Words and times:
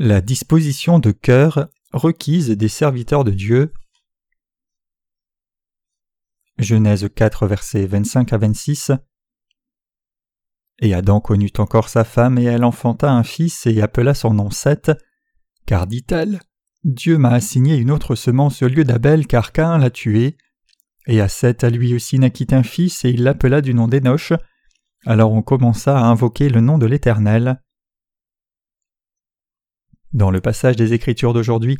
La 0.00 0.20
disposition 0.20 1.00
de 1.00 1.10
cœur 1.10 1.70
requise 1.92 2.50
des 2.50 2.68
serviteurs 2.68 3.24
de 3.24 3.32
Dieu. 3.32 3.72
Genèse 6.56 7.08
4, 7.12 7.48
versets 7.48 7.84
25 7.84 8.32
à 8.32 8.38
26. 8.38 8.92
Et 10.78 10.94
Adam 10.94 11.20
connut 11.20 11.50
encore 11.58 11.88
sa 11.88 12.04
femme, 12.04 12.38
et 12.38 12.44
elle 12.44 12.62
enfanta 12.62 13.10
un 13.10 13.24
fils, 13.24 13.66
et 13.66 13.82
appela 13.82 14.14
son 14.14 14.34
nom 14.34 14.50
Seth, 14.50 14.92
car 15.66 15.88
dit-elle, 15.88 16.38
Dieu 16.84 17.18
m'a 17.18 17.30
assigné 17.30 17.76
une 17.76 17.90
autre 17.90 18.14
semence 18.14 18.62
au 18.62 18.68
lieu 18.68 18.84
d'Abel, 18.84 19.26
car 19.26 19.50
Cain 19.50 19.78
l'a 19.78 19.90
tué. 19.90 20.36
Et 21.08 21.20
à 21.20 21.26
Seth 21.28 21.64
à 21.64 21.70
lui 21.70 21.92
aussi 21.92 22.20
naquit 22.20 22.46
un 22.52 22.62
fils, 22.62 23.04
et 23.04 23.10
il 23.10 23.24
l'appela 23.24 23.60
du 23.60 23.74
nom 23.74 23.88
d'Enoch. 23.88 24.32
Alors 25.06 25.32
on 25.32 25.42
commença 25.42 25.98
à 25.98 26.04
invoquer 26.04 26.50
le 26.50 26.60
nom 26.60 26.78
de 26.78 26.86
l'Éternel. 26.86 27.60
Dans 30.12 30.30
le 30.30 30.40
passage 30.40 30.76
des 30.76 30.94
Écritures 30.94 31.34
d'aujourd'hui, 31.34 31.78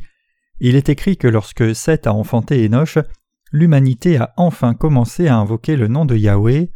il 0.59 0.75
est 0.75 0.89
écrit 0.89 1.17
que 1.17 1.27
lorsque 1.27 1.75
Seth 1.75 2.05
a 2.05 2.13
enfanté 2.13 2.65
Enoch, 2.65 2.99
l'humanité 3.51 4.17
a 4.17 4.33
enfin 4.37 4.73
commencé 4.73 5.27
à 5.27 5.37
invoquer 5.37 5.75
le 5.75 5.87
nom 5.87 6.05
de 6.05 6.15
Yahweh. 6.15 6.71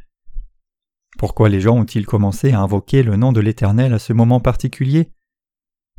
Pourquoi 1.17 1.49
les 1.49 1.61
gens 1.61 1.77
ont-ils 1.77 2.05
commencé 2.05 2.51
à 2.51 2.61
invoquer 2.61 3.03
le 3.03 3.15
nom 3.15 3.31
de 3.31 3.39
l'Éternel 3.39 3.93
à 3.93 3.99
ce 3.99 4.13
moment 4.13 4.39
particulier? 4.39 5.11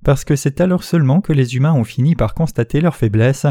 Parce 0.02 0.24
que 0.24 0.34
c'est 0.34 0.60
alors 0.60 0.82
seulement 0.82 1.20
que 1.20 1.32
les 1.32 1.56
humains 1.56 1.72
ont 1.72 1.84
fini 1.84 2.16
par 2.16 2.34
constater 2.34 2.80
leur 2.80 2.96
faiblesse. 2.96 3.46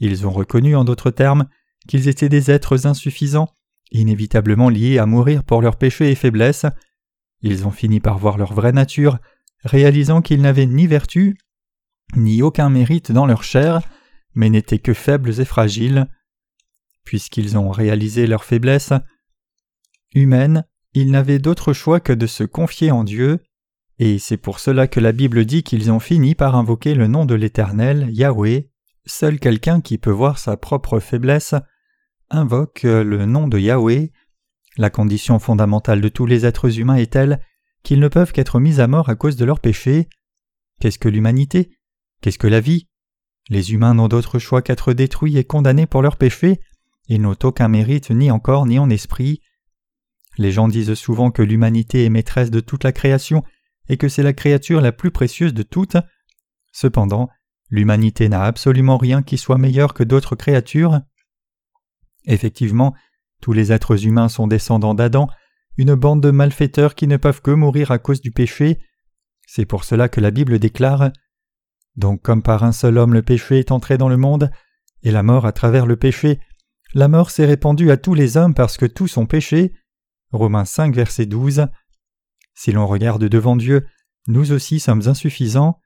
Ils 0.00 0.26
ont 0.26 0.30
reconnu, 0.30 0.74
en 0.74 0.84
d'autres 0.84 1.10
termes, 1.10 1.46
qu'ils 1.86 2.08
étaient 2.08 2.28
des 2.28 2.50
êtres 2.50 2.86
insuffisants, 2.86 3.48
inévitablement 3.90 4.68
liés 4.68 4.98
à 4.98 5.06
mourir 5.06 5.44
pour 5.44 5.60
leurs 5.62 5.76
péchés 5.76 6.10
et 6.10 6.14
faiblesses. 6.14 6.66
Ils 7.42 7.66
ont 7.66 7.70
fini 7.70 8.00
par 8.00 8.18
voir 8.18 8.38
leur 8.38 8.54
vraie 8.54 8.72
nature, 8.72 9.18
réalisant 9.64 10.22
qu'ils 10.22 10.40
n'avaient 10.40 10.66
ni 10.66 10.86
vertu, 10.86 11.36
ni 12.16 12.42
aucun 12.42 12.68
mérite 12.68 13.12
dans 13.12 13.26
leur 13.26 13.42
chair, 13.42 13.82
mais 14.34 14.50
n'étaient 14.50 14.78
que 14.78 14.94
faibles 14.94 15.40
et 15.40 15.44
fragiles. 15.44 16.06
Puisqu'ils 17.04 17.58
ont 17.58 17.70
réalisé 17.70 18.26
leur 18.26 18.44
faiblesse 18.44 18.92
humaine, 20.14 20.64
ils 20.94 21.10
n'avaient 21.10 21.38
d'autre 21.38 21.72
choix 21.72 22.00
que 22.00 22.12
de 22.12 22.26
se 22.26 22.44
confier 22.44 22.90
en 22.90 23.04
Dieu, 23.04 23.40
et 23.98 24.18
c'est 24.18 24.36
pour 24.36 24.58
cela 24.58 24.88
que 24.88 25.00
la 25.00 25.12
Bible 25.12 25.44
dit 25.44 25.62
qu'ils 25.62 25.90
ont 25.90 26.00
fini 26.00 26.34
par 26.34 26.56
invoquer 26.56 26.94
le 26.94 27.06
nom 27.06 27.24
de 27.24 27.34
l'Éternel, 27.34 28.08
Yahweh. 28.10 28.68
Seul 29.04 29.38
quelqu'un 29.38 29.80
qui 29.80 29.98
peut 29.98 30.10
voir 30.10 30.38
sa 30.38 30.56
propre 30.56 30.98
faiblesse 31.00 31.54
invoque 32.30 32.82
le 32.82 33.26
nom 33.26 33.48
de 33.48 33.58
Yahweh. 33.58 34.12
La 34.76 34.90
condition 34.90 35.38
fondamentale 35.38 36.00
de 36.00 36.08
tous 36.08 36.26
les 36.26 36.46
êtres 36.46 36.78
humains 36.78 36.96
est 36.96 37.12
telle 37.12 37.40
qu'ils 37.82 38.00
ne 38.00 38.08
peuvent 38.08 38.32
qu'être 38.32 38.60
mis 38.60 38.80
à 38.80 38.86
mort 38.86 39.08
à 39.08 39.16
cause 39.16 39.36
de 39.36 39.44
leurs 39.44 39.60
péchés. 39.60 40.08
Qu'est-ce 40.80 40.98
que 40.98 41.08
l'humanité? 41.08 41.76
Qu'est-ce 42.20 42.38
que 42.38 42.46
la 42.46 42.60
vie? 42.60 42.88
Les 43.48 43.72
humains 43.72 43.94
n'ont 43.94 44.08
d'autre 44.08 44.38
choix 44.38 44.62
qu'être 44.62 44.92
détruits 44.92 45.36
et 45.36 45.44
condamnés 45.44 45.86
pour 45.86 46.02
leurs 46.02 46.16
péchés, 46.16 46.60
ils 47.08 47.20
n'ont 47.20 47.36
aucun 47.42 47.68
mérite 47.68 48.10
ni 48.10 48.30
en 48.30 48.38
corps 48.38 48.66
ni 48.66 48.78
en 48.78 48.88
esprit. 48.90 49.40
Les 50.38 50.52
gens 50.52 50.68
disent 50.68 50.94
souvent 50.94 51.30
que 51.30 51.42
l'humanité 51.42 52.04
est 52.04 52.10
maîtresse 52.10 52.50
de 52.50 52.60
toute 52.60 52.84
la 52.84 52.92
création 52.92 53.42
et 53.88 53.96
que 53.96 54.08
c'est 54.08 54.22
la 54.22 54.32
créature 54.32 54.80
la 54.80 54.92
plus 54.92 55.10
précieuse 55.10 55.52
de 55.52 55.62
toutes. 55.62 55.96
Cependant, 56.72 57.28
l'humanité 57.68 58.28
n'a 58.28 58.44
absolument 58.44 58.96
rien 58.96 59.22
qui 59.22 59.36
soit 59.36 59.58
meilleur 59.58 59.92
que 59.92 60.04
d'autres 60.04 60.36
créatures. 60.36 61.00
Effectivement, 62.24 62.94
tous 63.40 63.52
les 63.52 63.72
êtres 63.72 64.06
humains 64.06 64.28
sont 64.28 64.46
descendants 64.46 64.94
d'Adam, 64.94 65.28
une 65.76 65.94
bande 65.94 66.22
de 66.22 66.30
malfaiteurs 66.30 66.94
qui 66.94 67.06
ne 67.06 67.16
peuvent 67.16 67.42
que 67.42 67.50
mourir 67.50 67.90
à 67.90 67.98
cause 67.98 68.20
du 68.20 68.30
péché. 68.30 68.78
C'est 69.46 69.66
pour 69.66 69.84
cela 69.84 70.08
que 70.08 70.20
la 70.20 70.30
Bible 70.30 70.58
déclare 70.58 71.10
Donc 71.96 72.22
comme 72.22 72.42
par 72.42 72.64
un 72.64 72.72
seul 72.72 72.98
homme 72.98 73.14
le 73.14 73.22
péché 73.22 73.58
est 73.58 73.72
entré 73.72 73.98
dans 73.98 74.08
le 74.08 74.16
monde, 74.16 74.50
et 75.02 75.10
la 75.10 75.22
mort 75.22 75.46
à 75.46 75.52
travers 75.52 75.86
le 75.86 75.96
péché, 75.96 76.40
la 76.94 77.08
mort 77.08 77.30
s'est 77.30 77.46
répandue 77.46 77.90
à 77.90 77.96
tous 77.96 78.14
les 78.14 78.36
hommes 78.36 78.54
parce 78.54 78.76
que 78.76 78.86
tous 78.86 79.16
ont 79.16 79.26
péché. 79.26 79.72
Romains 80.30 80.64
5 80.64 80.94
verset 80.94 81.26
12. 81.26 81.66
Si 82.54 82.72
l'on 82.72 82.86
regarde 82.86 83.24
devant 83.24 83.56
Dieu, 83.56 83.86
nous 84.28 84.52
aussi 84.52 84.78
sommes 84.78 85.02
insuffisants. 85.06 85.78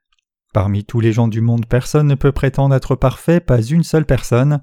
Parmi 0.53 0.83
tous 0.83 0.99
les 0.99 1.13
gens 1.13 1.27
du 1.27 1.41
monde, 1.41 1.65
personne 1.65 2.07
ne 2.07 2.15
peut 2.15 2.31
prétendre 2.31 2.75
être 2.75 2.95
parfait, 2.95 3.39
pas 3.39 3.61
une 3.61 3.83
seule 3.83 4.05
personne. 4.05 4.61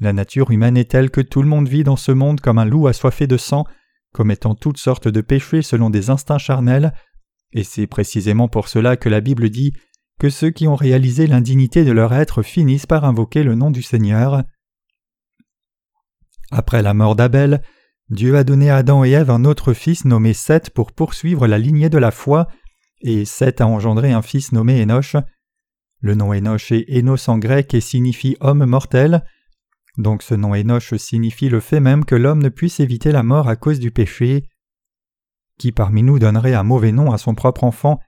La 0.00 0.12
nature 0.12 0.50
humaine 0.50 0.76
est 0.76 0.90
telle 0.90 1.10
que 1.10 1.20
tout 1.20 1.42
le 1.42 1.48
monde 1.48 1.68
vit 1.68 1.84
dans 1.84 1.96
ce 1.96 2.12
monde 2.12 2.40
comme 2.40 2.58
un 2.58 2.64
loup 2.64 2.86
assoiffé 2.86 3.26
de 3.26 3.36
sang, 3.36 3.64
commettant 4.12 4.54
toutes 4.54 4.78
sortes 4.78 5.08
de 5.08 5.20
péchés 5.20 5.62
selon 5.62 5.90
des 5.90 6.10
instincts 6.10 6.38
charnels, 6.38 6.92
et 7.52 7.64
c'est 7.64 7.86
précisément 7.86 8.48
pour 8.48 8.68
cela 8.68 8.96
que 8.96 9.08
la 9.08 9.20
Bible 9.20 9.50
dit 9.50 9.72
que 10.18 10.28
ceux 10.28 10.50
qui 10.50 10.68
ont 10.68 10.76
réalisé 10.76 11.26
l'indignité 11.26 11.84
de 11.84 11.92
leur 11.92 12.12
être 12.12 12.42
finissent 12.42 12.86
par 12.86 13.04
invoquer 13.04 13.42
le 13.42 13.54
nom 13.54 13.70
du 13.70 13.82
Seigneur. 13.82 14.42
Après 16.50 16.82
la 16.82 16.94
mort 16.94 17.16
d'Abel, 17.16 17.62
Dieu 18.10 18.36
a 18.36 18.44
donné 18.44 18.70
à 18.70 18.76
Adam 18.76 19.04
et 19.04 19.10
Ève 19.10 19.30
un 19.30 19.44
autre 19.44 19.72
fils 19.72 20.04
nommé 20.04 20.34
Seth 20.34 20.70
pour 20.70 20.92
poursuivre 20.92 21.46
la 21.46 21.58
lignée 21.58 21.88
de 21.88 21.98
la 21.98 22.10
foi, 22.10 22.48
et 23.02 23.24
Seth 23.24 23.60
a 23.60 23.66
engendré 23.66 24.12
un 24.12 24.20
fils 24.20 24.52
nommé 24.52 24.82
Enoch. 24.82 25.16
Le 26.00 26.14
nom 26.14 26.32
Enoch 26.32 26.72
est 26.72 26.86
Enos 26.88 27.28
en 27.28 27.38
grec 27.38 27.72
et 27.72 27.80
signifie 27.80 28.36
homme 28.40 28.64
mortel. 28.66 29.24
Donc 30.00 30.22
ce 30.22 30.34
nom 30.34 30.54
Enoch 30.54 30.96
signifie 30.96 31.50
le 31.50 31.60
fait 31.60 31.78
même 31.78 32.06
que 32.06 32.14
l'homme 32.14 32.42
ne 32.42 32.48
puisse 32.48 32.80
éviter 32.80 33.12
la 33.12 33.22
mort 33.22 33.48
à 33.48 33.56
cause 33.56 33.78
du 33.78 33.90
péché. 33.90 34.48
Qui 35.58 35.72
parmi 35.72 36.02
nous 36.02 36.18
donnerait 36.18 36.54
un 36.54 36.62
mauvais 36.62 36.90
nom 36.90 37.12
à 37.12 37.18
son 37.18 37.34
propre 37.34 37.64
enfant 37.64 38.00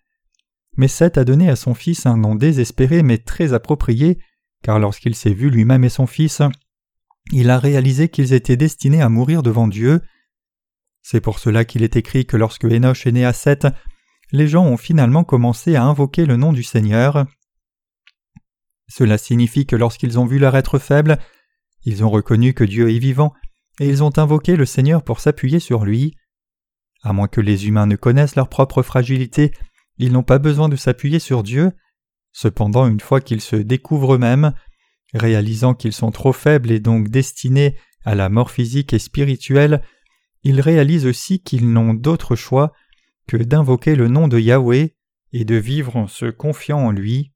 Mais 0.79 0.89
Seth 0.89 1.19
a 1.19 1.25
donné 1.25 1.51
à 1.51 1.57
son 1.57 1.75
fils 1.75 2.07
un 2.07 2.17
nom 2.17 2.35
désespéré 2.35 3.03
mais 3.03 3.19
très 3.19 3.53
approprié, 3.53 4.19
car 4.63 4.79
lorsqu'il 4.79 5.15
s'est 5.15 5.35
vu 5.35 5.51
lui-même 5.51 5.85
et 5.85 5.91
son 5.91 6.07
fils, 6.07 6.41
il 7.31 7.51
a 7.51 7.59
réalisé 7.59 8.09
qu'ils 8.09 8.33
étaient 8.33 8.57
destinés 8.57 9.03
à 9.03 9.11
mourir 9.11 9.43
devant 9.43 9.69
Dieu. 9.69 10.01
C'est 11.03 11.21
pour 11.21 11.39
cela 11.39 11.67
qu'il 11.67 11.83
est 11.83 11.97
écrit 11.97 12.25
que 12.25 12.39
lorsque 12.39 12.65
Enoch 12.65 13.07
est 13.07 13.13
né 13.13 13.27
à 13.27 13.35
Seth, 13.35 13.67
les 14.31 14.49
gens 14.49 14.65
ont 14.65 14.79
finalement 14.79 15.25
commencé 15.25 15.77
à 15.77 15.85
invoquer 15.85 16.25
le 16.25 16.39
nom 16.39 16.55
du 16.55 16.63
Seigneur. 16.63 17.27
Cela 18.89 19.19
signifie 19.19 19.67
que 19.67 19.77
lorsqu'ils 19.77 20.19
ont 20.19 20.25
vu 20.25 20.39
leur 20.39 20.57
être 20.57 20.79
faible, 20.79 21.19
ils 21.85 22.05
ont 22.05 22.11
reconnu 22.11 22.55
que 22.55 22.65
Dieu 22.65 22.91
est 22.91 22.99
vivant, 22.99 23.33
et 23.81 23.89
ils 23.89 24.03
ont 24.03 24.17
invoqué 24.19 24.57
le 24.57 24.67
Seigneur 24.67 25.03
pour 25.03 25.21
s'appuyer 25.21 25.61
sur 25.61 25.85
lui. 25.85 26.17
À 27.03 27.13
moins 27.13 27.29
que 27.29 27.41
les 27.41 27.67
humains 27.67 27.87
ne 27.87 27.97
connaissent 27.97 28.37
leur 28.37 28.49
propre 28.49 28.83
fragilité, 28.83 29.53
ils 29.99 30.13
n'ont 30.13 30.23
pas 30.23 30.39
besoin 30.39 30.69
de 30.69 30.77
s'appuyer 30.77 31.19
sur 31.19 31.43
Dieu. 31.43 31.73
Cependant, 32.33 32.87
une 32.87 33.01
fois 33.01 33.21
qu'ils 33.21 33.41
se 33.41 33.57
découvrent 33.57 34.15
eux-mêmes, 34.15 34.55
réalisant 35.15 35.75
qu'ils 35.75 35.93
sont 35.93 36.11
trop 36.11 36.33
faibles 36.33 36.71
et 36.71 36.81
donc 36.81 37.09
destinés 37.09 37.77
à 38.05 38.15
la 38.15 38.29
mort 38.29 38.51
physique 38.51 38.93
et 38.93 38.99
spirituelle, 38.99 39.83
ils 40.43 40.61
réalisent 40.61 41.07
aussi 41.07 41.41
qu'ils 41.41 41.71
n'ont 41.71 41.95
d'autre 41.95 42.37
choix 42.37 42.73
que 43.27 43.37
d'invoquer 43.37 43.95
le 43.95 44.09
nom 44.09 44.29
de 44.29 44.39
Yahweh 44.39 44.97
et 45.33 45.45
de 45.45 45.55
vivre 45.55 45.97
en 45.97 46.07
se 46.07 46.27
confiant 46.27 46.79
en 46.79 46.91
lui. 46.91 47.33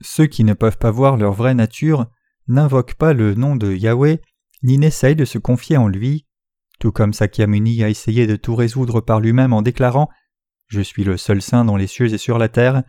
Ceux 0.00 0.26
qui 0.26 0.44
ne 0.44 0.54
peuvent 0.54 0.78
pas 0.78 0.90
voir 0.90 1.16
leur 1.16 1.32
vraie 1.32 1.54
nature 1.54 2.06
n'invoque 2.48 2.94
pas 2.94 3.12
le 3.12 3.34
nom 3.34 3.56
de 3.56 3.72
Yahweh, 3.72 4.20
ni 4.62 4.78
n'essaye 4.78 5.14
de 5.14 5.24
se 5.24 5.38
confier 5.38 5.76
en 5.76 5.88
lui, 5.88 6.26
tout 6.78 6.92
comme 6.92 7.12
Sakyamuni 7.12 7.82
a 7.82 7.88
essayé 7.88 8.26
de 8.26 8.36
tout 8.36 8.54
résoudre 8.54 9.00
par 9.00 9.20
lui-même 9.20 9.52
en 9.52 9.62
déclarant 9.62 10.08
Je 10.66 10.80
suis 10.80 11.04
le 11.04 11.16
seul 11.16 11.42
saint 11.42 11.64
dans 11.64 11.76
les 11.76 11.86
cieux 11.86 12.12
et 12.12 12.18
sur 12.18 12.38
la 12.38 12.48
terre. 12.48 12.82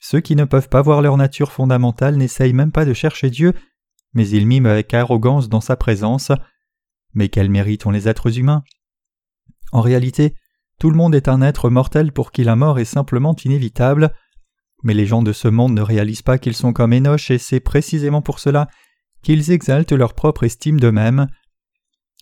Ceux 0.00 0.20
qui 0.20 0.34
ne 0.34 0.44
peuvent 0.44 0.68
pas 0.68 0.82
voir 0.82 1.02
leur 1.02 1.16
nature 1.16 1.52
fondamentale 1.52 2.16
n'essayent 2.16 2.52
même 2.52 2.72
pas 2.72 2.84
de 2.84 2.94
chercher 2.94 3.30
Dieu, 3.30 3.52
mais 4.14 4.28
ils 4.28 4.46
miment 4.46 4.66
avec 4.66 4.92
arrogance 4.94 5.48
dans 5.48 5.60
sa 5.60 5.76
présence. 5.76 6.32
Mais 7.14 7.28
quel 7.28 7.50
mérite 7.50 7.86
ont 7.86 7.90
les 7.90 8.08
êtres 8.08 8.38
humains 8.38 8.64
En 9.72 9.80
réalité, 9.80 10.34
tout 10.78 10.90
le 10.90 10.96
monde 10.96 11.14
est 11.14 11.28
un 11.28 11.42
être 11.42 11.70
mortel 11.70 12.12
pour 12.12 12.32
qui 12.32 12.42
la 12.42 12.56
mort 12.56 12.78
est 12.78 12.84
simplement 12.84 13.36
inévitable. 13.44 14.12
Mais 14.82 14.94
les 14.94 15.06
gens 15.06 15.22
de 15.22 15.32
ce 15.32 15.46
monde 15.46 15.74
ne 15.74 15.82
réalisent 15.82 16.22
pas 16.22 16.38
qu'ils 16.38 16.56
sont 16.56 16.72
comme 16.72 16.94
Enoch 16.94 17.30
et 17.30 17.38
c'est 17.38 17.60
précisément 17.60 18.22
pour 18.22 18.38
cela 18.38 18.68
qu'ils 19.22 19.50
exaltent 19.50 19.92
leur 19.92 20.14
propre 20.14 20.44
estime 20.44 20.80
d'eux-mêmes. 20.80 21.28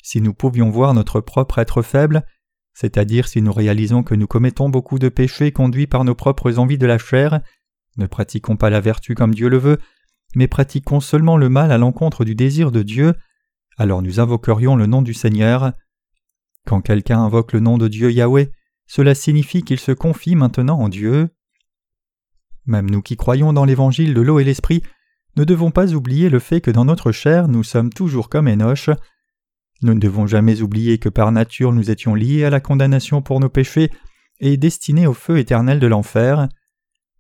Si 0.03 0.21
nous 0.21 0.35
pouvions 0.35 0.71
voir 0.71 0.95
notre 0.95 1.21
propre 1.21 1.59
être 1.59 1.83
faible, 1.83 2.25
c'est-à-dire 2.75 3.29
si 3.29 3.43
nous 3.43 3.53
réalisons 3.53 4.03
que 4.03 4.15
nous 4.15 4.27
commettons 4.27 4.69
beaucoup 4.69 4.99
de 4.99 5.09
péchés 5.09 5.53
conduits 5.53 5.87
par 5.87 6.05
nos 6.05 6.15
propres 6.15 6.59
envies 6.59 6.79
de 6.79 6.87
la 6.87 6.99
chair, 6.99 7.41
ne 7.97 8.06
pratiquons 8.06 8.56
pas 8.56 8.71
la 8.71 8.81
vertu 8.81 9.15
comme 9.15 9.35
Dieu 9.35 9.49
le 9.49 9.59
veut, 9.59 9.79
mais 10.35 10.47
pratiquons 10.47 11.00
seulement 11.00 11.37
le 11.37 11.49
mal 11.49 11.73
à 11.73 11.79
l'encontre 11.79 12.25
du 12.25 12.35
désir 12.35 12.71
de 12.71 12.83
Dieu, 12.83 13.15
alors 13.77 14.03
nous 14.03 14.21
invoquerions 14.21 14.77
le 14.77 14.87
nom 14.87 15.03
du 15.03 15.15
Seigneur. 15.15 15.73
Quand 16.67 16.81
quelqu'un 16.81 17.21
invoque 17.21 17.53
le 17.53 17.61
nom 17.61 17.79
de 17.79 17.89
Dieu 17.89 18.12
Yahweh, 18.12 18.50
cela 18.87 19.15
signifie 19.15 19.62
qu'il 19.62 19.79
se 19.79 19.93
confie 19.93 20.35
maintenant 20.35 20.79
en 20.79 20.89
Dieu. 20.89 21.29
Même 22.67 22.91
nous 22.91 23.03
qui 23.03 23.17
croyons 23.17 23.53
dans 23.53 23.65
l'évangile 23.65 24.15
de 24.15 24.21
l'eau 24.21 24.39
et 24.39 24.45
l'esprit 24.45 24.83
ne 25.38 25.44
devons 25.44 25.70
pas 25.70 25.94
oublier 25.94 26.31
le 26.31 26.40
fait 26.40 26.61
que 26.61 26.70
dans 26.73 26.85
notre 26.85 27.12
chair 27.12 27.46
nous 27.46 27.62
sommes 27.62 27.93
toujours 27.93 28.29
comme 28.29 28.49
Enoch. 28.49 28.90
Nous 29.82 29.94
ne 29.94 30.00
devons 30.00 30.26
jamais 30.26 30.62
oublier 30.62 30.99
que 30.99 31.08
par 31.08 31.31
nature 31.31 31.73
nous 31.73 31.90
étions 31.90 32.17
liés 32.17 32.44
à 32.44 32.50
la 32.50 32.58
condamnation 32.58 33.23
pour 33.23 33.38
nos 33.38 33.49
péchés 33.49 33.93
et 34.40 34.56
destinés 34.56 35.06
au 35.06 35.14
feu 35.14 35.38
éternel 35.38 35.79
de 35.79 35.87
l'enfer. 35.87 36.49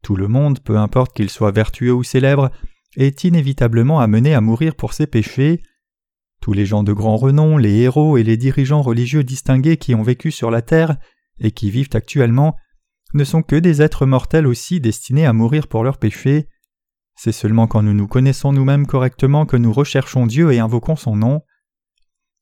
Tout 0.02 0.16
le 0.16 0.26
monde, 0.26 0.58
peu 0.58 0.76
importe 0.76 1.14
qu'il 1.14 1.30
soit 1.30 1.52
vertueux 1.52 1.92
ou 1.92 2.02
célèbre, 2.02 2.50
est 2.96 3.22
inévitablement 3.22 4.00
amené 4.00 4.34
à 4.34 4.40
mourir 4.40 4.74
pour 4.74 4.94
ses 4.94 5.06
péchés. 5.06 5.62
Tous 6.40 6.52
les 6.52 6.66
gens 6.66 6.82
de 6.82 6.92
grand 6.92 7.16
renom, 7.16 7.56
les 7.56 7.76
héros 7.76 8.16
et 8.16 8.24
les 8.24 8.36
dirigeants 8.36 8.82
religieux 8.82 9.22
distingués 9.22 9.76
qui 9.76 9.94
ont 9.94 10.02
vécu 10.02 10.32
sur 10.32 10.50
la 10.50 10.62
terre 10.62 10.96
et 11.38 11.52
qui 11.52 11.70
vivent 11.70 11.90
actuellement 11.94 12.56
ne 13.14 13.22
sont 13.22 13.42
que 13.42 13.56
des 13.56 13.80
êtres 13.80 14.06
mortels 14.06 14.48
aussi 14.48 14.80
destinés 14.80 15.26
à 15.26 15.32
mourir 15.32 15.68
pour 15.68 15.84
leurs 15.84 15.98
péchés. 15.98 16.48
C'est 17.20 17.32
seulement 17.32 17.66
quand 17.66 17.82
nous 17.82 17.94
nous 17.94 18.06
connaissons 18.06 18.52
nous-mêmes 18.52 18.86
correctement 18.86 19.44
que 19.44 19.56
nous 19.56 19.72
recherchons 19.72 20.28
Dieu 20.28 20.52
et 20.52 20.60
invoquons 20.60 20.94
son 20.94 21.16
nom. 21.16 21.42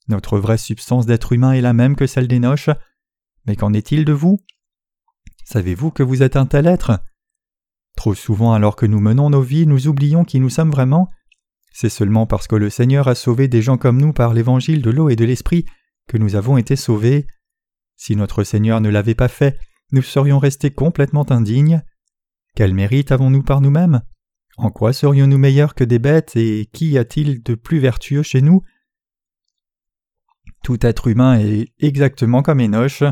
Notre 0.07 0.39
vraie 0.39 0.59
substance 0.59 1.07
d'être 1.07 1.33
humain 1.33 1.53
est 1.53 1.63
la 1.63 1.73
même 1.73 1.97
que 1.97 2.07
celle 2.07 2.29
des 2.29 2.39
noches. 2.39 2.69
Mais 3.47 3.57
qu'en 3.57 3.73
est-il 3.73 4.05
de 4.05 4.13
vous? 4.13 4.39
Savez-vous 5.47 5.91
que 5.91 6.03
vous 6.03 6.23
êtes 6.23 6.37
un 6.37 6.45
tel 6.45 6.67
être? 6.67 7.01
Trop 7.97 8.15
souvent 8.15 8.53
alors 8.53 8.77
que 8.77 8.85
nous 8.85 9.01
menons 9.01 9.31
nos 9.31 9.41
vies, 9.41 9.67
nous 9.67 9.89
oublions 9.89 10.25
qui 10.25 10.41
nous 10.41 10.51
sommes 10.51 10.71
vraiment. 10.71 11.09
C'est 11.73 11.89
seulement 11.89 12.27
parce 12.27 12.47
que 12.47 12.57
le 12.57 12.69
Seigneur 12.69 13.09
a 13.09 13.15
sauvé 13.15 13.49
des 13.49 13.63
gens 13.63 13.79
comme 13.79 13.99
nous 13.99 14.13
par 14.13 14.35
l'évangile 14.35 14.83
de 14.83 14.91
l'eau 14.91 15.09
et 15.09 15.17
de 15.17 15.25
l'esprit 15.25 15.65
que 16.07 16.19
nous 16.19 16.37
avons 16.37 16.59
été 16.59 16.77
sauvés. 16.77 17.27
Si 17.97 18.15
notre 18.15 18.45
Seigneur 18.45 18.83
ne 18.83 18.91
l'avait 18.91 19.15
pas 19.15 19.29
fait, 19.29 19.59
nous 19.91 20.03
serions 20.03 20.39
restés 20.39 20.71
complètement 20.71 21.31
indignes. 21.33 21.83
Quel 22.55 22.75
mérite 22.75 23.11
avons-nous 23.11 23.43
par 23.43 23.63
nous-mêmes? 23.63 24.03
En 24.57 24.71
quoi 24.71 24.93
serions-nous 24.93 25.39
meilleurs 25.39 25.75
que 25.75 25.85
des 25.85 25.99
bêtes 25.99 26.37
et 26.37 26.67
qu'y 26.73 26.97
a-t-il 26.97 27.43
de 27.43 27.55
plus 27.55 27.79
vertueux 27.79 28.23
chez 28.23 28.41
nous? 28.41 28.63
Tout 30.63 30.85
être 30.85 31.09
humain 31.09 31.39
est 31.39 31.73
exactement 31.79 32.43
comme 32.43 32.61
Enoch. 32.61 33.05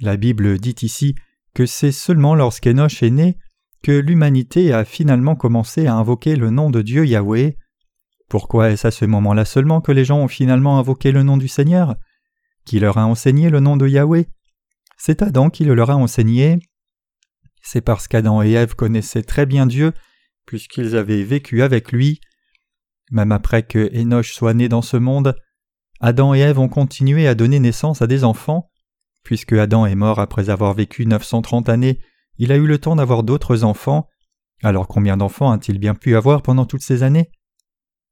La 0.00 0.16
Bible 0.16 0.58
dit 0.58 0.74
ici 0.82 1.14
que 1.54 1.66
c'est 1.66 1.92
seulement 1.92 2.34
lorsqu'Enoch 2.34 3.02
est 3.02 3.10
né 3.10 3.38
que 3.82 3.92
l'humanité 3.92 4.72
a 4.72 4.84
finalement 4.84 5.36
commencé 5.36 5.86
à 5.86 5.94
invoquer 5.94 6.36
le 6.36 6.50
nom 6.50 6.70
de 6.70 6.82
Dieu 6.82 7.06
Yahweh. 7.06 7.56
Pourquoi 8.28 8.70
est-ce 8.70 8.86
à 8.86 8.90
ce 8.90 9.04
moment-là 9.04 9.44
seulement 9.44 9.80
que 9.80 9.92
les 9.92 10.04
gens 10.04 10.20
ont 10.20 10.28
finalement 10.28 10.78
invoqué 10.78 11.12
le 11.12 11.22
nom 11.22 11.36
du 11.36 11.48
Seigneur? 11.48 11.96
Qui 12.64 12.80
leur 12.80 12.96
a 12.96 13.06
enseigné 13.06 13.50
le 13.50 13.60
nom 13.60 13.76
de 13.76 13.86
Yahweh? 13.86 14.26
C'est 14.96 15.20
Adam 15.20 15.50
qui 15.50 15.64
le 15.64 15.74
leur 15.74 15.90
a 15.90 15.96
enseigné. 15.96 16.58
C'est 17.62 17.80
parce 17.80 18.08
qu'Adam 18.08 18.42
et 18.42 18.52
Ève 18.52 18.74
connaissaient 18.74 19.22
très 19.22 19.46
bien 19.46 19.66
Dieu, 19.66 19.92
puisqu'ils 20.46 20.96
avaient 20.96 21.22
vécu 21.22 21.62
avec 21.62 21.92
lui. 21.92 22.20
Même 23.10 23.32
après 23.32 23.62
que 23.62 23.90
Enoch 23.94 24.26
soit 24.26 24.54
né 24.54 24.68
dans 24.68 24.82
ce 24.82 24.96
monde, 24.96 25.36
Adam 26.00 26.34
et 26.34 26.40
Ève 26.40 26.58
ont 26.58 26.68
continué 26.68 27.26
à 27.28 27.34
donner 27.34 27.60
naissance 27.60 28.02
à 28.02 28.06
des 28.06 28.24
enfants, 28.24 28.68
Puisque 29.22 29.52
Adam 29.52 29.86
est 29.86 29.94
mort 29.94 30.18
après 30.18 30.50
avoir 30.50 30.74
vécu 30.74 31.06
930 31.06 31.68
années, 31.68 32.00
il 32.38 32.50
a 32.52 32.56
eu 32.56 32.66
le 32.66 32.78
temps 32.78 32.96
d'avoir 32.96 33.22
d'autres 33.22 33.64
enfants. 33.64 34.08
Alors 34.62 34.88
combien 34.88 35.16
d'enfants 35.16 35.52
a-t-il 35.52 35.78
bien 35.78 35.94
pu 35.94 36.16
avoir 36.16 36.42
pendant 36.42 36.66
toutes 36.66 36.82
ces 36.82 37.02
années? 37.02 37.30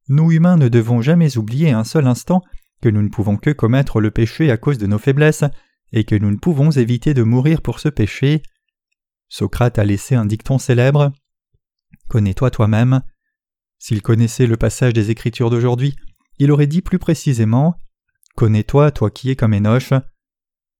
Nous 0.07 0.31
humains 0.31 0.57
ne 0.57 0.69
devons 0.69 1.01
jamais 1.01 1.37
oublier 1.37 1.71
un 1.71 1.83
seul 1.83 2.07
instant 2.07 2.41
que 2.81 2.89
nous 2.89 3.01
ne 3.01 3.09
pouvons 3.09 3.37
que 3.37 3.51
commettre 3.51 3.99
le 4.01 4.11
péché 4.11 4.51
à 4.51 4.57
cause 4.57 4.77
de 4.77 4.87
nos 4.87 4.97
faiblesses 4.97 5.43
et 5.91 6.03
que 6.03 6.15
nous 6.15 6.31
ne 6.31 6.37
pouvons 6.37 6.71
éviter 6.71 7.13
de 7.13 7.23
mourir 7.23 7.61
pour 7.61 7.79
ce 7.79 7.89
péché. 7.89 8.41
Socrate 9.31 9.79
a 9.79 9.85
laissé 9.85 10.15
un 10.15 10.25
dicton 10.25 10.57
célèbre 10.57 11.13
Connais-toi 12.09 12.51
toi-même. 12.51 13.01
S'il 13.79 14.01
connaissait 14.01 14.45
le 14.45 14.57
passage 14.57 14.91
des 14.91 15.09
Écritures 15.09 15.49
d'aujourd'hui, 15.49 15.95
il 16.37 16.51
aurait 16.51 16.67
dit 16.67 16.81
plus 16.81 16.99
précisément 16.99 17.77
Connais-toi, 18.35 18.91
toi 18.91 19.09
qui 19.09 19.29
es 19.29 19.37
comme 19.37 19.53
Enoch. 19.53 19.93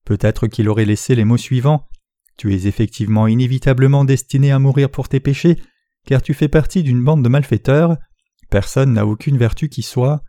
Peut-être 0.04 0.48
qu'il 0.48 0.68
aurait 0.68 0.84
laissé 0.84 1.16
les 1.16 1.24
mots 1.24 1.38
suivants 1.38 1.88
Tu 2.36 2.54
es 2.54 2.68
effectivement 2.68 3.26
inévitablement 3.26 4.04
destiné 4.04 4.52
à 4.52 4.60
mourir 4.60 4.92
pour 4.92 5.08
tes 5.08 5.22
péchés, 5.22 5.56
car 6.06 6.22
tu 6.22 6.34
fais 6.34 6.50
partie 6.50 6.84
d'une 6.84 7.06
bande 7.06 7.24
de 7.24 7.30
malfaiteurs. 7.30 7.96
Personne 8.50 8.92
n'a 8.92 9.08
aucune 9.08 9.38
vertu 9.38 9.70
qui 9.70 9.82
soit. 9.82 10.26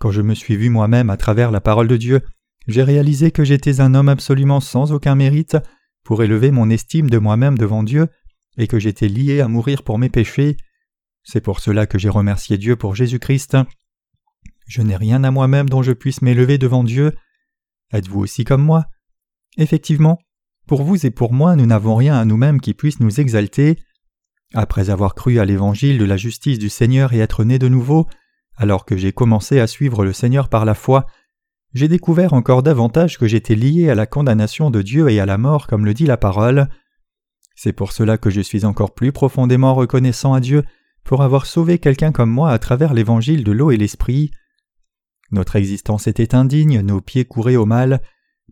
Quand 0.00 0.10
je 0.10 0.22
me 0.22 0.34
suis 0.34 0.56
vu 0.56 0.68
moi-même 0.68 1.10
à 1.10 1.16
travers 1.16 1.52
la 1.52 1.60
parole 1.60 1.86
de 1.86 1.96
Dieu, 1.96 2.22
j'ai 2.66 2.82
réalisé 2.82 3.30
que 3.30 3.44
j'étais 3.44 3.80
un 3.80 3.94
homme 3.94 4.08
absolument 4.08 4.58
sans 4.58 4.90
aucun 4.90 5.14
mérite 5.14 5.56
pour 6.04 6.22
élever 6.22 6.50
mon 6.50 6.70
estime 6.70 7.10
de 7.10 7.18
moi-même 7.18 7.58
devant 7.58 7.82
Dieu, 7.82 8.08
et 8.56 8.66
que 8.66 8.78
j'étais 8.78 9.08
lié 9.08 9.40
à 9.40 9.48
mourir 9.48 9.82
pour 9.82 9.98
mes 9.98 10.08
péchés. 10.08 10.56
C'est 11.22 11.40
pour 11.40 11.60
cela 11.60 11.86
que 11.86 11.98
j'ai 11.98 12.08
remercié 12.08 12.58
Dieu 12.58 12.76
pour 12.76 12.94
Jésus-Christ. 12.94 13.56
Je 14.66 14.82
n'ai 14.82 14.96
rien 14.96 15.24
à 15.24 15.30
moi-même 15.30 15.68
dont 15.68 15.82
je 15.82 15.92
puisse 15.92 16.22
m'élever 16.22 16.58
devant 16.58 16.84
Dieu. 16.84 17.14
Êtes-vous 17.92 18.20
aussi 18.20 18.44
comme 18.44 18.62
moi? 18.62 18.86
Effectivement, 19.56 20.18
pour 20.66 20.82
vous 20.82 21.04
et 21.04 21.10
pour 21.10 21.32
moi, 21.32 21.56
nous 21.56 21.66
n'avons 21.66 21.96
rien 21.96 22.14
à 22.14 22.24
nous-mêmes 22.24 22.60
qui 22.60 22.74
puisse 22.74 23.00
nous 23.00 23.20
exalter. 23.20 23.78
Après 24.54 24.90
avoir 24.90 25.14
cru 25.14 25.38
à 25.38 25.44
l'évangile 25.44 25.98
de 25.98 26.04
la 26.04 26.16
justice 26.16 26.58
du 26.58 26.68
Seigneur 26.68 27.12
et 27.12 27.18
être 27.18 27.44
né 27.44 27.58
de 27.58 27.68
nouveau, 27.68 28.08
alors 28.56 28.84
que 28.84 28.96
j'ai 28.96 29.12
commencé 29.12 29.58
à 29.58 29.66
suivre 29.66 30.04
le 30.04 30.12
Seigneur 30.12 30.48
par 30.48 30.64
la 30.64 30.74
foi, 30.74 31.06
j'ai 31.72 31.88
découvert 31.88 32.32
encore 32.32 32.62
davantage 32.62 33.18
que 33.18 33.26
j'étais 33.26 33.54
lié 33.54 33.90
à 33.90 33.94
la 33.94 34.06
condamnation 34.06 34.70
de 34.70 34.82
Dieu 34.82 35.08
et 35.08 35.20
à 35.20 35.26
la 35.26 35.38
mort, 35.38 35.66
comme 35.66 35.84
le 35.84 35.94
dit 35.94 36.06
la 36.06 36.16
parole. 36.16 36.68
C'est 37.54 37.72
pour 37.72 37.92
cela 37.92 38.18
que 38.18 38.30
je 38.30 38.40
suis 38.40 38.64
encore 38.64 38.94
plus 38.94 39.12
profondément 39.12 39.74
reconnaissant 39.74 40.34
à 40.34 40.40
Dieu 40.40 40.64
pour 41.04 41.22
avoir 41.22 41.46
sauvé 41.46 41.78
quelqu'un 41.78 42.12
comme 42.12 42.30
moi 42.30 42.50
à 42.50 42.58
travers 42.58 42.94
l'évangile 42.94 43.44
de 43.44 43.52
l'eau 43.52 43.70
et 43.70 43.76
l'esprit. 43.76 44.30
Notre 45.30 45.56
existence 45.56 46.06
était 46.06 46.34
indigne, 46.34 46.80
nos 46.80 47.00
pieds 47.00 47.24
couraient 47.24 47.56
au 47.56 47.66
mal, 47.66 48.00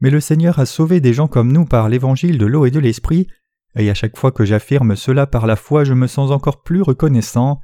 mais 0.01 0.11
le 0.11 0.21
Seigneur 0.21 0.59
a 0.59 0.67
sauvé 0.67 1.01
des 1.01 1.13
gens 1.13 1.27
comme 1.27 1.53
nous 1.53 1.65
par 1.65 1.89
l'évangile 1.89 2.39
de 2.39 2.47
l'eau 2.47 2.67
et 2.67 2.71
de 2.71 2.79
l'esprit, 2.79 3.27
et 3.77 3.91
à 3.91 3.95
chaque 3.95 4.17
fois 4.17 4.33
que 4.33 4.45
j'affirme 4.45 4.97
cela 4.97 5.27
par 5.27 5.47
la 5.47 5.57
foi, 5.57 5.85
je 5.85 5.95
me 5.95 6.07
sens 6.07 6.31
encore 6.31 6.63
plus 6.63 6.83
reconnaissant. 6.83 7.61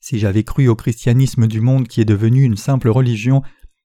Si 0.00 0.18
j'avais 0.18 0.44
cru 0.44 0.68
au 0.68 0.76
christianisme 0.76 1.46
du 1.48 1.60
monde 1.60 1.88
qui 1.88 2.00
est 2.00 2.06
devenu 2.06 2.44
une 2.44 2.56
simple 2.56 2.88
religion, 2.88 3.42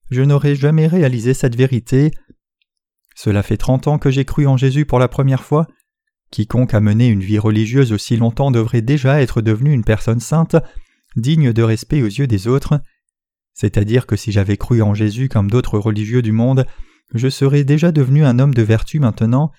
je 0.09 0.21
n'aurais 0.21 0.55
jamais 0.55 0.87
réalisé 0.87 1.33
cette 1.33 1.55
vérité. 1.55 2.11
Cela 3.15 3.43
fait 3.43 3.57
trente 3.57 3.87
ans 3.87 3.99
que 3.99 4.11
j'ai 4.11 4.25
cru 4.25 4.47
en 4.47 4.57
Jésus 4.57 4.85
pour 4.85 4.99
la 4.99 5.07
première 5.07 5.43
fois. 5.43 5.67
Quiconque 6.31 6.73
a 6.73 6.79
mené 6.79 7.07
une 7.07 7.21
vie 7.21 7.39
religieuse 7.39 7.93
aussi 7.93 8.17
longtemps 8.17 8.51
devrait 8.51 8.81
déjà 8.81 9.21
être 9.21 9.41
devenu 9.41 9.71
une 9.71 9.83
personne 9.83 10.19
sainte, 10.19 10.55
digne 11.15 11.53
de 11.53 11.61
respect 11.61 12.01
aux 12.01 12.07
yeux 12.07 12.27
des 12.27 12.47
autres. 12.47 12.81
C'est-à-dire 13.53 14.07
que 14.07 14.15
si 14.15 14.31
j'avais 14.31 14.57
cru 14.57 14.81
en 14.81 14.95
Jésus 14.95 15.29
comme 15.29 15.51
d'autres 15.51 15.77
religieux 15.77 16.23
du 16.23 16.31
monde, 16.31 16.65
je 17.13 17.29
serais 17.29 17.63
déjà 17.63 17.91
devenu 17.91 18.25
un 18.25 18.39
homme 18.39 18.55
de 18.55 18.63
vertu 18.63 18.99
maintenant, 18.99 19.51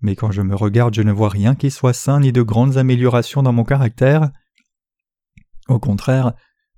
mais 0.00 0.16
quand 0.16 0.30
je 0.30 0.40
me 0.40 0.54
regarde 0.54 0.94
je 0.94 1.02
ne 1.02 1.12
vois 1.12 1.28
rien 1.28 1.54
qui 1.54 1.70
soit 1.70 1.92
saint 1.92 2.20
ni 2.20 2.32
de 2.32 2.42
grandes 2.42 2.78
améliorations 2.78 3.42
dans 3.42 3.52
mon 3.52 3.64
caractère. 3.64 4.30
Au 5.68 5.78
contraire, 5.78 6.32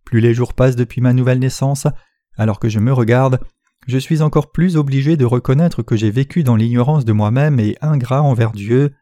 plus 0.04 0.20
les 0.20 0.34
jours 0.34 0.54
passent 0.54 0.76
depuis 0.76 1.00
ma 1.00 1.12
nouvelle 1.12 1.38
naissance, 1.38 1.86
alors 2.36 2.60
que 2.60 2.68
je 2.68 2.78
me 2.78 2.92
regarde, 2.92 3.40
je 3.86 3.98
suis 3.98 4.22
encore 4.22 4.50
plus 4.50 4.76
obligé 4.76 5.16
de 5.16 5.24
reconnaître 5.24 5.82
que 5.82 5.96
j'ai 5.96 6.10
vécu 6.10 6.42
dans 6.42 6.56
l'ignorance 6.56 7.04
de 7.04 7.12
moi-même 7.12 7.60
et 7.60 7.76
ingrat 7.80 8.22
envers 8.22 8.52
Dieu. 8.52 8.94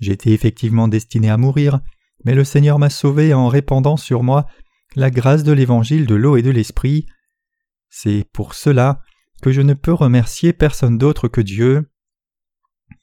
J'étais 0.00 0.32
effectivement 0.32 0.88
destiné 0.88 1.30
à 1.30 1.38
mourir, 1.38 1.80
mais 2.24 2.34
le 2.34 2.44
Seigneur 2.44 2.78
m'a 2.78 2.90
sauvé 2.90 3.32
en 3.32 3.48
répandant 3.48 3.96
sur 3.96 4.22
moi 4.22 4.46
la 4.94 5.10
grâce 5.10 5.44
de 5.44 5.52
l'évangile 5.52 6.06
de 6.06 6.14
l'eau 6.14 6.36
et 6.36 6.42
de 6.42 6.50
l'esprit. 6.50 7.06
C'est 7.88 8.24
pour 8.32 8.54
cela 8.54 9.00
que 9.40 9.52
je 9.52 9.62
ne 9.62 9.74
peux 9.74 9.92
remercier 9.92 10.52
personne 10.52 10.98
d'autre 10.98 11.28
que 11.28 11.40
Dieu. 11.40 11.90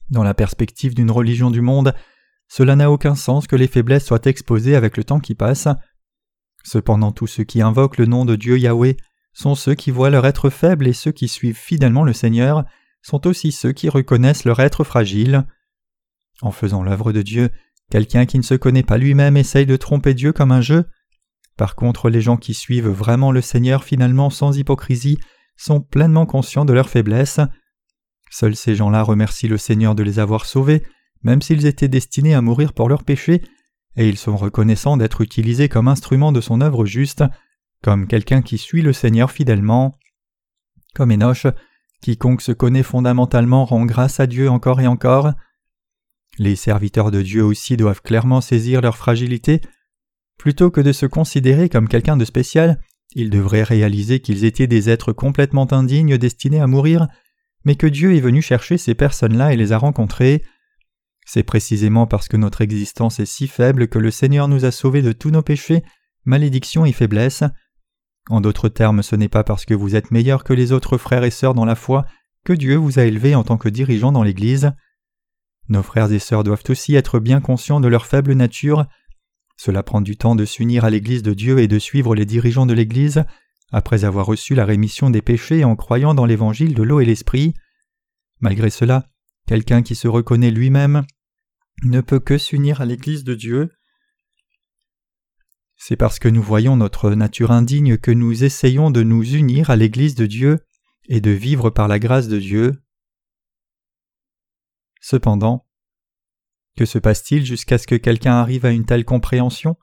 Dans 0.09 0.23
la 0.23 0.33
perspective 0.33 0.93
d'une 0.93 1.11
religion 1.11 1.49
du 1.49 1.61
monde, 1.61 1.95
cela 2.47 2.75
n'a 2.75 2.91
aucun 2.91 3.15
sens 3.15 3.47
que 3.47 3.55
les 3.55 3.67
faiblesses 3.67 4.05
soient 4.05 4.25
exposées 4.25 4.75
avec 4.75 4.97
le 4.97 5.03
temps 5.03 5.19
qui 5.19 5.33
passe. 5.33 5.67
Cependant 6.63 7.11
tous 7.11 7.27
ceux 7.27 7.43
qui 7.43 7.61
invoquent 7.61 7.97
le 7.97 8.05
nom 8.05 8.25
de 8.25 8.35
Dieu 8.35 8.59
Yahweh 8.59 8.97
sont 9.33 9.55
ceux 9.55 9.75
qui 9.75 9.91
voient 9.91 10.09
leur 10.09 10.25
être 10.25 10.49
faible 10.49 10.87
et 10.87 10.93
ceux 10.93 11.11
qui 11.11 11.27
suivent 11.27 11.57
fidèlement 11.57 12.03
le 12.03 12.13
Seigneur 12.13 12.65
sont 13.01 13.27
aussi 13.27 13.51
ceux 13.51 13.71
qui 13.71 13.89
reconnaissent 13.89 14.45
leur 14.45 14.59
être 14.59 14.83
fragile. 14.83 15.45
En 16.41 16.51
faisant 16.51 16.83
l'œuvre 16.83 17.11
de 17.11 17.21
Dieu, 17.21 17.49
quelqu'un 17.91 18.25
qui 18.25 18.37
ne 18.37 18.43
se 18.43 18.55
connaît 18.55 18.83
pas 18.83 18.97
lui-même 18.97 19.37
essaye 19.37 19.65
de 19.65 19.75
tromper 19.75 20.13
Dieu 20.13 20.31
comme 20.31 20.51
un 20.51 20.61
jeu, 20.61 20.85
par 21.57 21.75
contre, 21.75 22.09
les 22.09 22.21
gens 22.21 22.37
qui 22.37 22.53
suivent 22.53 22.89
vraiment 22.89 23.31
le 23.31 23.41
Seigneur 23.41 23.83
finalement 23.83 24.29
sans 24.29 24.57
hypocrisie 24.57 25.19
sont 25.55 25.81
pleinement 25.81 26.25
conscients 26.25 26.65
de 26.65 26.73
leur 26.73 26.89
faiblesse. 26.89 27.39
Seuls 28.31 28.55
ces 28.55 28.75
gens-là 28.75 29.03
remercient 29.03 29.47
le 29.47 29.57
Seigneur 29.57 29.93
de 29.93 30.03
les 30.03 30.19
avoir 30.19 30.45
sauvés, 30.45 30.83
même 31.21 31.41
s'ils 31.41 31.65
étaient 31.67 31.87
destinés 31.87 32.33
à 32.33 32.41
mourir 32.41 32.73
pour 32.73 32.89
leurs 32.89 33.03
péchés, 33.03 33.43
et 33.95 34.09
ils 34.09 34.17
sont 34.17 34.35
reconnaissants 34.35 34.97
d'être 34.97 35.21
utilisés 35.21 35.69
comme 35.69 35.87
instruments 35.87 36.31
de 36.31 36.41
son 36.41 36.61
œuvre 36.61 36.85
juste, 36.85 37.23
comme 37.83 38.07
quelqu'un 38.07 38.41
qui 38.41 38.57
suit 38.57 38.81
le 38.81 38.93
Seigneur 38.93 39.29
fidèlement. 39.29 39.93
Comme 40.95 41.11
Enoch, 41.11 41.47
quiconque 42.01 42.41
se 42.41 42.51
connaît 42.51 42.83
fondamentalement 42.83 43.65
rend 43.65 43.85
grâce 43.85 44.19
à 44.19 44.25
Dieu 44.25 44.49
encore 44.49 44.81
et 44.81 44.87
encore. 44.87 45.33
Les 46.39 46.55
serviteurs 46.55 47.11
de 47.11 47.21
Dieu 47.21 47.43
aussi 47.43 47.77
doivent 47.77 48.01
clairement 48.01 48.41
saisir 48.41 48.81
leur 48.81 48.97
fragilité 48.97 49.61
Plutôt 50.37 50.71
que 50.71 50.81
de 50.81 50.91
se 50.91 51.05
considérer 51.05 51.69
comme 51.69 51.87
quelqu'un 51.87 52.17
de 52.17 52.25
spécial, 52.25 52.79
ils 53.15 53.29
devraient 53.29 53.63
réaliser 53.63 54.19
qu'ils 54.19 54.45
étaient 54.45 54.67
des 54.67 54.89
êtres 54.89 55.13
complètement 55.13 55.71
indignes 55.71 56.17
destinés 56.17 56.59
à 56.59 56.67
mourir, 56.67 57.07
mais 57.63 57.75
que 57.75 57.87
Dieu 57.87 58.15
est 58.15 58.19
venu 58.19 58.41
chercher 58.41 58.77
ces 58.77 58.95
personnes-là 58.95 59.53
et 59.53 59.57
les 59.57 59.71
a 59.71 59.77
rencontrées. 59.77 60.43
C'est 61.25 61.43
précisément 61.43 62.07
parce 62.07 62.27
que 62.27 62.37
notre 62.37 62.61
existence 62.61 63.19
est 63.19 63.25
si 63.25 63.47
faible 63.47 63.87
que 63.87 63.99
le 63.99 64.11
Seigneur 64.11 64.47
nous 64.47 64.65
a 64.65 64.71
sauvés 64.71 65.01
de 65.01 65.11
tous 65.11 65.29
nos 65.29 65.43
péchés, 65.43 65.83
malédictions 66.25 66.85
et 66.85 66.91
faiblesses. 66.91 67.43
En 68.29 68.41
d'autres 68.41 68.69
termes, 68.69 69.03
ce 69.03 69.15
n'est 69.15 69.29
pas 69.29 69.43
parce 69.43 69.65
que 69.65 69.73
vous 69.73 69.95
êtes 69.95 70.11
meilleurs 70.11 70.43
que 70.43 70.53
les 70.53 70.71
autres 70.71 70.97
frères 70.97 71.23
et 71.23 71.31
sœurs 71.31 71.53
dans 71.53 71.65
la 71.65 71.75
foi 71.75 72.05
que 72.45 72.53
Dieu 72.53 72.75
vous 72.75 72.99
a 72.99 73.03
élevés 73.03 73.35
en 73.35 73.43
tant 73.43 73.57
que 73.57 73.69
dirigeants 73.69 74.11
dans 74.11 74.23
l'Église. 74.23 74.71
Nos 75.69 75.83
frères 75.83 76.11
et 76.11 76.19
sœurs 76.19 76.43
doivent 76.43 76.63
aussi 76.69 76.95
être 76.95 77.19
bien 77.19 77.39
conscients 77.39 77.79
de 77.79 77.87
leur 77.87 78.05
faible 78.05 78.33
nature. 78.33 78.85
Cela 79.57 79.83
prend 79.83 80.01
du 80.01 80.17
temps 80.17 80.35
de 80.35 80.45
s'unir 80.45 80.83
à 80.83 80.89
l'Église 80.89 81.23
de 81.23 81.33
Dieu 81.33 81.59
et 81.59 81.67
de 81.67 81.79
suivre 81.79 82.15
les 82.15 82.25
dirigeants 82.25 82.65
de 82.65 82.73
l'Église, 82.73 83.23
après 83.71 84.03
avoir 84.03 84.25
reçu 84.25 84.55
la 84.55 84.65
rémission 84.65 85.09
des 85.09 85.21
péchés 85.21 85.63
en 85.63 85.75
croyant 85.75 86.13
dans 86.13 86.25
l'Évangile 86.25 86.73
de 86.73 86.83
l'eau 86.83 86.99
et 86.99 87.05
l'Esprit. 87.05 87.53
Malgré 88.41 88.69
cela, 88.69 89.07
quelqu'un 89.47 89.81
qui 89.81 89.95
se 89.95 90.07
reconnaît 90.07 90.51
lui-même 90.51 91.03
ne 91.83 92.01
peut 92.01 92.19
que 92.19 92.37
s'unir 92.37 92.81
à 92.81 92.85
l'Église 92.85 93.23
de 93.23 93.35
Dieu. 93.35 93.71
C'est 95.85 95.97
parce 95.97 96.17
que 96.17 96.29
nous 96.29 96.41
voyons 96.41 96.77
notre 96.77 97.11
nature 97.11 97.51
indigne 97.51 97.97
que 97.97 98.09
nous 98.09 98.45
essayons 98.45 98.89
de 98.89 99.03
nous 99.03 99.35
unir 99.35 99.69
à 99.69 99.75
l'Église 99.75 100.15
de 100.15 100.25
Dieu 100.25 100.59
et 101.09 101.19
de 101.19 101.31
vivre 101.31 101.71
par 101.71 101.89
la 101.89 101.99
grâce 101.99 102.29
de 102.29 102.39
Dieu. 102.39 102.81
Cependant, 105.01 105.67
que 106.77 106.85
se 106.85 106.99
passe-t-il 106.99 107.45
jusqu'à 107.45 107.77
ce 107.77 107.85
que 107.85 107.95
quelqu'un 107.95 108.35
arrive 108.35 108.65
à 108.65 108.71
une 108.71 108.85
telle 108.85 109.03
compréhension? 109.03 109.75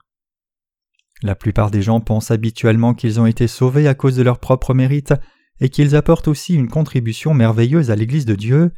La 1.21 1.35
plupart 1.35 1.69
des 1.69 1.83
gens 1.83 1.99
pensent 1.99 2.31
habituellement 2.31 2.95
qu'ils 2.95 3.19
ont 3.19 3.27
été 3.27 3.45
sauvés 3.45 3.87
à 3.87 3.93
cause 3.93 4.15
de 4.15 4.23
leur 4.23 4.39
propre 4.39 4.73
mérite 4.73 5.13
et 5.59 5.69
qu'ils 5.69 5.95
apportent 5.95 6.27
aussi 6.27 6.55
une 6.55 6.67
contribution 6.67 7.35
merveilleuse 7.35 7.91
à 7.91 7.95
l'Église 7.95 8.25
de 8.25 8.33
Dieu. 8.33 8.71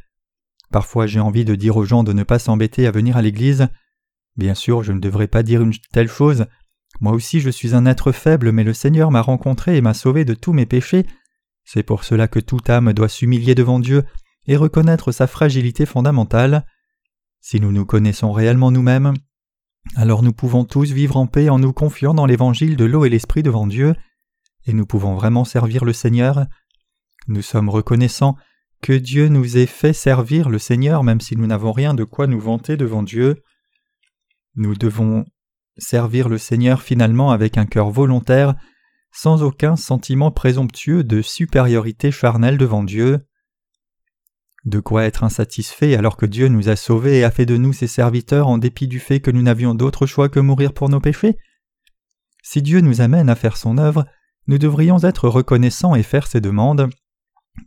Parfois 0.70 1.06
j'ai 1.06 1.20
envie 1.20 1.46
de 1.46 1.54
dire 1.54 1.78
aux 1.78 1.86
gens 1.86 2.04
de 2.04 2.12
ne 2.12 2.22
pas 2.22 2.38
s'embêter 2.38 2.86
à 2.86 2.90
venir 2.90 3.16
à 3.16 3.22
l'Église. 3.22 3.68
Bien 4.36 4.54
sûr, 4.54 4.82
je 4.82 4.92
ne 4.92 5.00
devrais 5.00 5.28
pas 5.28 5.42
dire 5.42 5.62
une 5.62 5.72
telle 5.90 6.08
chose. 6.08 6.44
Moi 7.00 7.12
aussi 7.12 7.40
je 7.40 7.50
suis 7.50 7.74
un 7.74 7.86
être 7.86 8.12
faible, 8.12 8.52
mais 8.52 8.64
le 8.64 8.74
Seigneur 8.74 9.10
m'a 9.10 9.20
rencontré 9.20 9.76
et 9.76 9.80
m'a 9.80 9.94
sauvé 9.94 10.24
de 10.24 10.34
tous 10.34 10.52
mes 10.52 10.66
péchés. 10.66 11.06
C'est 11.64 11.82
pour 11.82 12.04
cela 12.04 12.28
que 12.28 12.40
toute 12.40 12.68
âme 12.70 12.92
doit 12.92 13.08
s'humilier 13.08 13.54
devant 13.54 13.80
Dieu 13.80 14.04
et 14.46 14.56
reconnaître 14.56 15.12
sa 15.12 15.26
fragilité 15.26 15.86
fondamentale. 15.86 16.66
Si 17.40 17.60
nous 17.60 17.72
nous 17.72 17.86
connaissons 17.86 18.32
réellement 18.32 18.70
nous-mêmes, 18.70 19.14
alors 19.96 20.22
nous 20.22 20.32
pouvons 20.32 20.64
tous 20.64 20.92
vivre 20.92 21.16
en 21.16 21.26
paix 21.26 21.48
en 21.48 21.58
nous 21.58 21.72
confiant 21.72 22.14
dans 22.14 22.26
l'évangile 22.26 22.76
de 22.76 22.84
l'eau 22.84 23.04
et 23.04 23.10
l'esprit 23.10 23.42
devant 23.42 23.66
Dieu, 23.66 23.94
et 24.66 24.72
nous 24.72 24.86
pouvons 24.86 25.14
vraiment 25.14 25.44
servir 25.44 25.84
le 25.84 25.92
Seigneur. 25.92 26.46
Nous 27.28 27.42
sommes 27.42 27.68
reconnaissants 27.68 28.36
que 28.82 28.92
Dieu 28.92 29.28
nous 29.28 29.56
ait 29.56 29.66
fait 29.66 29.92
servir 29.92 30.48
le 30.48 30.58
Seigneur 30.58 31.04
même 31.04 31.20
si 31.20 31.36
nous 31.36 31.46
n'avons 31.46 31.72
rien 31.72 31.94
de 31.94 32.04
quoi 32.04 32.26
nous 32.26 32.40
vanter 32.40 32.76
devant 32.76 33.02
Dieu. 33.02 33.42
Nous 34.56 34.74
devons 34.74 35.24
servir 35.78 36.28
le 36.28 36.38
Seigneur 36.38 36.82
finalement 36.82 37.30
avec 37.30 37.58
un 37.58 37.66
cœur 37.66 37.90
volontaire, 37.90 38.54
sans 39.12 39.42
aucun 39.42 39.76
sentiment 39.76 40.30
présomptueux 40.30 41.04
de 41.04 41.22
supériorité 41.22 42.10
charnelle 42.10 42.58
devant 42.58 42.82
Dieu. 42.82 43.26
De 44.64 44.80
quoi 44.80 45.04
être 45.04 45.24
insatisfait 45.24 45.94
alors 45.94 46.16
que 46.16 46.26
Dieu 46.26 46.48
nous 46.48 46.68
a 46.68 46.76
sauvés 46.76 47.18
et 47.18 47.24
a 47.24 47.30
fait 47.30 47.46
de 47.46 47.56
nous 47.56 47.72
ses 47.72 47.86
serviteurs 47.86 48.48
en 48.48 48.58
dépit 48.58 48.88
du 48.88 48.98
fait 48.98 49.20
que 49.20 49.30
nous 49.30 49.42
n'avions 49.42 49.74
d'autre 49.74 50.06
choix 50.06 50.28
que 50.28 50.40
mourir 50.40 50.72
pour 50.72 50.88
nos 50.88 51.00
péchés 51.00 51.36
Si 52.42 52.62
Dieu 52.62 52.80
nous 52.80 53.00
amène 53.00 53.28
à 53.28 53.34
faire 53.34 53.56
son 53.56 53.76
œuvre, 53.78 54.06
nous 54.46 54.58
devrions 54.58 54.98
être 55.00 55.28
reconnaissants 55.28 55.94
et 55.94 56.02
faire 56.02 56.26
ses 56.26 56.40
demandes, 56.40 56.88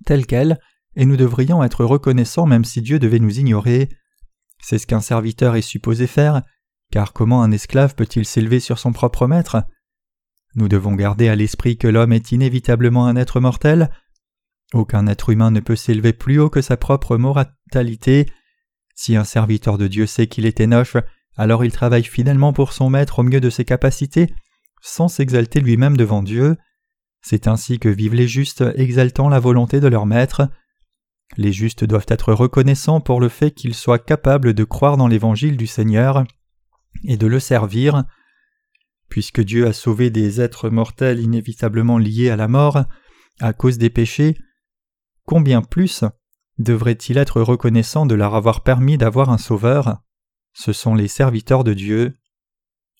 telles 0.06 0.26
quelles, 0.26 0.60
et 0.96 1.06
nous 1.06 1.18
devrions 1.18 1.64
être 1.64 1.86
reconnaissants 1.86 2.48
même 2.48 2.66
si 2.66 2.82
Dieu 2.82 3.00
devait 3.00 3.20
nous 3.20 3.40
ignorer. 3.40 3.90
C'est 4.60 4.80
ce 4.80 4.88
qu'un 4.88 5.02
serviteur 5.02 5.56
est 5.56 5.62
supposé 5.62 6.08
faire, 6.08 6.42
car 6.92 7.14
comment 7.14 7.44
un 7.44 7.52
esclave 7.52 7.96
peut-il 7.96 8.26
s'élever 8.26 8.60
sur 8.60 8.80
son 8.80 8.92
propre 8.92 9.28
maître? 9.28 9.64
Nous 10.56 10.68
devons 10.68 10.96
garder 10.96 11.30
à 11.30 11.36
l'esprit 11.36 11.78
que 11.78 11.88
l'homme 11.88 12.14
est 12.14 12.32
inévitablement 12.32 13.08
un 13.08 13.16
être 13.16 13.40
mortel, 13.40 13.90
aucun 14.74 15.08
être 15.08 15.30
humain 15.30 15.52
ne 15.52 15.60
peut 15.60 15.76
s'élever 15.76 16.14
plus 16.14 16.40
haut 16.40 16.50
que 16.50 16.62
sa 16.62 16.78
propre 16.78 17.18
moralité. 17.18 18.30
Si 18.96 19.16
un 19.16 19.24
serviteur 19.24 19.78
de 19.78 19.88
Dieu 19.88 20.06
sait 20.06 20.28
qu'il 20.28 20.46
est 20.46 20.60
énoche, 20.60 20.98
alors 21.38 21.64
il 21.64 21.72
travaille 21.72 22.04
fidèlement 22.04 22.52
pour 22.52 22.74
son 22.74 22.90
maître 22.90 23.20
au 23.20 23.24
mieux 23.24 23.40
de 23.40 23.50
ses 23.50 23.64
capacités, 23.64 24.34
sans 24.82 25.08
s'exalter 25.08 25.62
lui-même 25.62 25.96
devant 25.96 26.22
Dieu. 26.22 26.58
C'est 27.22 27.48
ainsi 27.48 27.80
que 27.80 27.90
vivent 27.90 28.16
les 28.16 28.28
justes, 28.28 28.64
exaltant 28.76 29.30
la 29.30 29.40
volonté 29.40 29.80
de 29.80 29.88
leur 29.88 30.06
maître. 30.06 30.50
Les 31.38 31.52
justes 31.52 31.84
doivent 31.84 32.06
être 32.10 32.34
reconnaissants 32.34 33.02
pour 33.02 33.22
le 33.22 33.30
fait 33.30 33.52
qu'ils 33.52 33.76
soient 33.76 34.00
capables 34.00 34.54
de 34.54 34.64
croire 34.64 34.98
dans 34.98 35.08
l'évangile 35.08 35.58
du 35.58 35.68
Seigneur 35.68 36.26
et 37.04 37.18
de 37.18 37.28
le 37.28 37.40
servir. 37.40 38.04
Puisque 39.10 39.42
Dieu 39.42 39.68
a 39.68 39.74
sauvé 39.74 40.10
des 40.10 40.42
êtres 40.42 40.70
mortels 40.70 41.20
inévitablement 41.20 41.98
liés 41.98 42.30
à 42.30 42.36
la 42.36 42.48
mort, 42.48 42.86
à 43.40 43.54
cause 43.54 43.78
des 43.78 43.90
péchés, 43.90 44.38
combien 45.26 45.62
plus 45.62 46.04
devrait-il 46.58 47.18
être 47.18 47.42
reconnaissant 47.42 48.06
de 48.06 48.16
leur 48.16 48.36
avoir 48.36 48.64
permis 48.64 48.98
d'avoir 48.98 49.30
un 49.30 49.38
sauveur? 49.38 50.02
Ce 50.54 50.74
sont 50.74 50.96
les 50.96 51.08
serviteurs 51.08 51.64
de 51.64 51.74
Dieu. 51.74 52.16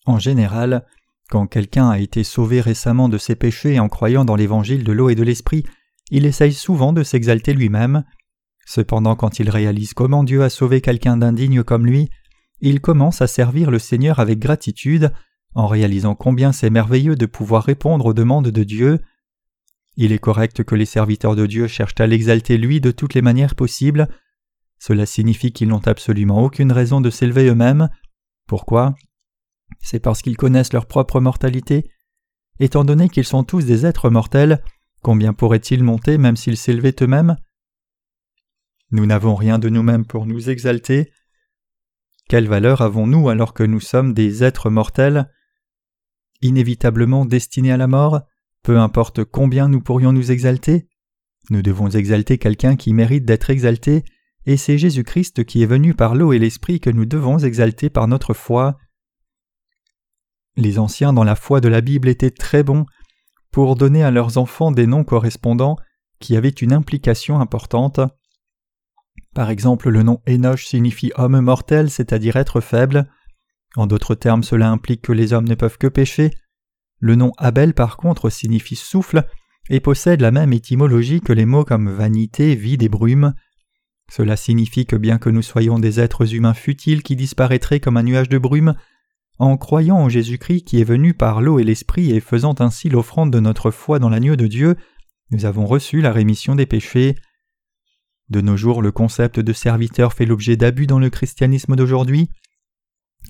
En 0.06 0.18
général, 0.18 0.86
quand 1.28 1.46
quelqu'un 1.46 1.90
a 1.90 1.98
été 1.98 2.24
sauvé 2.24 2.60
récemment 2.60 3.08
de 3.08 3.18
ses 3.18 3.34
péchés 3.34 3.78
en 3.78 3.88
croyant 3.88 4.24
dans 4.24 4.36
l'évangile 4.36 4.84
de 4.84 4.92
l'eau 4.92 5.10
et 5.10 5.14
de 5.14 5.22
l'esprit, 5.22 5.64
il 6.10 6.24
essaye 6.24 6.54
souvent 6.54 6.92
de 6.92 7.02
s'exalter 7.02 7.52
lui-même. 7.52 8.04
Cependant, 8.64 9.16
quand 9.16 9.38
il 9.38 9.50
réalise 9.50 9.92
comment 9.92 10.24
Dieu 10.24 10.42
a 10.42 10.50
sauvé 10.50 10.80
quelqu'un 10.80 11.16
d'indigne 11.16 11.62
comme 11.62 11.84
lui, 11.84 12.10
il 12.60 12.80
commence 12.80 13.22
à 13.22 13.26
servir 13.26 13.70
le 13.70 13.78
Seigneur 13.78 14.18
avec 14.18 14.38
gratitude, 14.38 15.12
en 15.54 15.66
réalisant 15.66 16.14
combien 16.14 16.52
c'est 16.52 16.70
merveilleux 16.70 17.16
de 17.16 17.26
pouvoir 17.26 17.64
répondre 17.64 18.06
aux 18.06 18.14
demandes 18.14 18.48
de 18.48 18.64
Dieu. 18.64 19.00
Il 19.96 20.12
est 20.12 20.18
correct 20.18 20.62
que 20.62 20.74
les 20.74 20.84
serviteurs 20.84 21.34
de 21.34 21.46
Dieu 21.46 21.66
cherchent 21.66 21.98
à 21.98 22.06
l'exalter 22.06 22.56
lui 22.56 22.80
de 22.80 22.90
toutes 22.90 23.14
les 23.14 23.22
manières 23.22 23.54
possibles. 23.54 24.08
Cela 24.78 25.06
signifie 25.06 25.52
qu'ils 25.52 25.68
n'ont 25.68 25.86
absolument 25.86 26.42
aucune 26.42 26.70
raison 26.70 27.00
de 27.00 27.10
s'élever 27.10 27.48
eux-mêmes. 27.48 27.88
Pourquoi? 28.46 28.94
C'est 29.80 30.00
parce 30.00 30.22
qu'ils 30.22 30.36
connaissent 30.36 30.72
leur 30.72 30.86
propre 30.86 31.20
mortalité. 31.20 31.90
Étant 32.60 32.84
donné 32.84 33.08
qu'ils 33.08 33.24
sont 33.24 33.44
tous 33.44 33.64
des 33.64 33.86
êtres 33.86 34.10
mortels, 34.10 34.62
combien 35.02 35.32
pourraient-ils 35.32 35.82
monter 35.82 36.18
même 36.18 36.36
s'ils 36.36 36.56
s'élevaient 36.56 36.94
eux-mêmes? 37.02 37.36
Nous 38.90 39.04
n'avons 39.04 39.34
rien 39.34 39.58
de 39.58 39.68
nous-mêmes 39.68 40.06
pour 40.06 40.26
nous 40.26 40.48
exalter. 40.48 41.10
Quelle 42.28 42.46
valeur 42.46 42.82
avons-nous 42.82 43.28
alors 43.28 43.54
que 43.54 43.64
nous 43.64 43.80
sommes 43.80 44.14
des 44.14 44.44
êtres 44.44 44.70
mortels 44.70 45.30
Inévitablement 46.40 47.24
destinés 47.24 47.72
à 47.72 47.76
la 47.76 47.86
mort 47.86 48.22
peu 48.62 48.78
importe 48.78 49.24
combien 49.24 49.68
nous 49.68 49.80
pourrions 49.80 50.12
nous 50.12 50.30
exalter, 50.30 50.88
nous 51.50 51.62
devons 51.62 51.88
exalter 51.88 52.38
quelqu'un 52.38 52.76
qui 52.76 52.92
mérite 52.92 53.24
d'être 53.24 53.50
exalté, 53.50 54.04
et 54.46 54.56
c'est 54.56 54.78
Jésus-Christ 54.78 55.44
qui 55.44 55.62
est 55.62 55.66
venu 55.66 55.94
par 55.94 56.14
l'eau 56.14 56.32
et 56.32 56.38
l'esprit 56.38 56.80
que 56.80 56.90
nous 56.90 57.06
devons 57.06 57.38
exalter 57.38 57.90
par 57.90 58.08
notre 58.08 58.34
foi. 58.34 58.78
Les 60.56 60.78
anciens 60.78 61.12
dans 61.12 61.24
la 61.24 61.34
foi 61.34 61.60
de 61.60 61.68
la 61.68 61.80
Bible 61.80 62.08
étaient 62.08 62.30
très 62.30 62.62
bons 62.62 62.84
pour 63.50 63.76
donner 63.76 64.02
à 64.02 64.10
leurs 64.10 64.36
enfants 64.38 64.72
des 64.72 64.86
noms 64.86 65.04
correspondants 65.04 65.76
qui 66.18 66.36
avaient 66.36 66.48
une 66.48 66.72
implication 66.72 67.40
importante. 67.40 68.00
Par 69.38 69.50
exemple, 69.50 69.88
le 69.88 70.02
nom 70.02 70.20
Enoch 70.28 70.58
signifie 70.58 71.12
homme 71.14 71.38
mortel, 71.38 71.90
c'est-à-dire 71.90 72.34
être 72.34 72.60
faible. 72.60 73.08
En 73.76 73.86
d'autres 73.86 74.16
termes, 74.16 74.42
cela 74.42 74.68
implique 74.68 75.00
que 75.00 75.12
les 75.12 75.32
hommes 75.32 75.46
ne 75.46 75.54
peuvent 75.54 75.78
que 75.78 75.86
pécher, 75.86 76.32
le 76.98 77.14
nom 77.14 77.30
Abel 77.38 77.72
par 77.72 77.98
contre 77.98 78.30
signifie 78.30 78.74
souffle 78.74 79.28
et 79.70 79.78
possède 79.78 80.22
la 80.22 80.32
même 80.32 80.52
étymologie 80.52 81.20
que 81.20 81.32
les 81.32 81.46
mots 81.46 81.64
comme 81.64 81.88
vanité, 81.88 82.56
vide 82.56 82.82
et 82.82 82.88
brume. 82.88 83.32
Cela 84.10 84.34
signifie 84.36 84.86
que 84.86 84.96
bien 84.96 85.18
que 85.18 85.30
nous 85.30 85.42
soyons 85.42 85.78
des 85.78 86.00
êtres 86.00 86.34
humains 86.34 86.52
futiles 86.52 87.04
qui 87.04 87.14
disparaîtraient 87.14 87.78
comme 87.78 87.96
un 87.96 88.02
nuage 88.02 88.28
de 88.28 88.38
brume, 88.38 88.74
en 89.38 89.56
croyant 89.56 89.98
en 89.98 90.08
Jésus-Christ 90.08 90.64
qui 90.64 90.80
est 90.80 90.84
venu 90.84 91.14
par 91.14 91.42
l'eau 91.42 91.60
et 91.60 91.64
l'esprit 91.64 92.10
et 92.10 92.18
faisant 92.18 92.56
ainsi 92.58 92.88
l'offrande 92.88 93.32
de 93.32 93.38
notre 93.38 93.70
foi 93.70 94.00
dans 94.00 94.08
l'agneau 94.08 94.34
de 94.34 94.48
Dieu, 94.48 94.74
nous 95.30 95.44
avons 95.44 95.64
reçu 95.64 96.00
la 96.00 96.10
rémission 96.10 96.56
des 96.56 96.66
péchés. 96.66 97.14
De 98.30 98.40
nos 98.42 98.56
jours, 98.56 98.82
le 98.82 98.92
concept 98.92 99.40
de 99.40 99.52
serviteur 99.52 100.12
fait 100.12 100.26
l'objet 100.26 100.56
d'abus 100.56 100.86
dans 100.86 100.98
le 100.98 101.08
christianisme 101.08 101.76
d'aujourd'hui. 101.76 102.28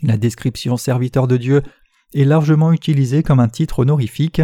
La 0.02 0.16
description 0.16 0.76
serviteur 0.76 1.28
de 1.28 1.36
Dieu 1.36 1.62
est 2.14 2.24
largement 2.24 2.72
utilisé 2.72 3.22
comme 3.22 3.40
un 3.40 3.48
titre 3.48 3.80
honorifique, 3.80 4.42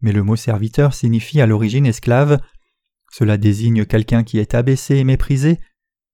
mais 0.00 0.12
le 0.12 0.22
mot 0.22 0.36
serviteur 0.36 0.94
signifie 0.94 1.40
à 1.40 1.46
l'origine 1.46 1.86
esclave. 1.86 2.40
Cela 3.12 3.36
désigne 3.36 3.84
quelqu'un 3.84 4.24
qui 4.24 4.38
est 4.38 4.54
abaissé 4.54 4.96
et 4.96 5.04
méprisé. 5.04 5.60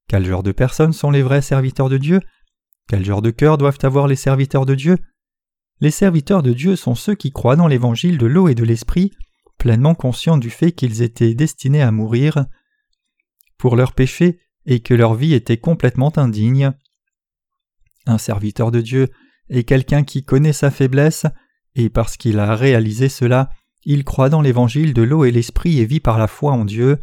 Quel 0.09 0.27
genre 0.27 0.43
de 0.43 0.53
personnes 0.53 0.93
sont 0.93 1.11
les 1.11 1.23
vrais 1.23 1.43
serviteurs 1.43 1.89
de 1.89 1.99
Dieu? 1.99 2.21
Quel 2.89 3.05
genre 3.05 3.23
de 3.23 3.31
cœur 3.31 3.57
doivent 3.57 3.79
avoir 3.83 4.09
les 4.09 4.17
serviteurs 4.17 4.67
de 4.67 4.75
Dieu? 4.75 4.99
Les 5.81 5.93
serviteurs 5.93 6.43
de 6.43 6.53
Dieu 6.53 6.75
sont 6.77 6.97
ceux 6.97 7.15
qui 7.15 7.31
croient 7.31 7.57
dans 7.57 7.69
l'évangile 7.69 8.19
de 8.19 8.27
l'eau 8.27 8.49
et 8.49 8.55
de 8.57 8.65
l'esprit, 8.65 9.13
pleinement 9.59 9.95
conscients 9.95 10.39
du 10.39 10.51
fait 10.51 10.73
qu'ils 10.73 11.03
étaient 11.03 11.35
destinés 11.35 11.83
à 11.83 11.93
mourir 11.93 12.47
pour 13.61 13.77
leurs 13.77 13.93
péchés 13.93 14.41
et 14.67 14.81
que 14.81 14.95
leur 14.95 15.15
vie 15.15 15.35
était 15.35 15.59
complètement 15.59 16.13
indigne. 16.19 16.73
Un 18.07 18.19
serviteur 18.19 18.71
de 18.71 18.81
Dieu 18.81 19.09
est 19.51 19.65
quelqu'un 19.65 20.03
qui 20.03 20.25
connaît 20.25 20.53
sa 20.53 20.71
faiblesse, 20.71 21.27
et 21.75 21.91
parce 21.91 22.17
qu'il 22.17 22.39
a 22.39 22.57
réalisé 22.57 23.09
cela, 23.09 23.51
il 23.85 24.05
croit 24.05 24.31
dans 24.31 24.41
l'évangile 24.41 24.95
de 24.95 25.03
l'eau 25.03 25.25
et 25.25 25.31
l'esprit 25.31 25.79
et 25.79 25.85
vit 25.85 26.01
par 26.01 26.19
la 26.19 26.27
foi 26.27 26.53
en 26.53 26.65
Dieu. 26.65 26.99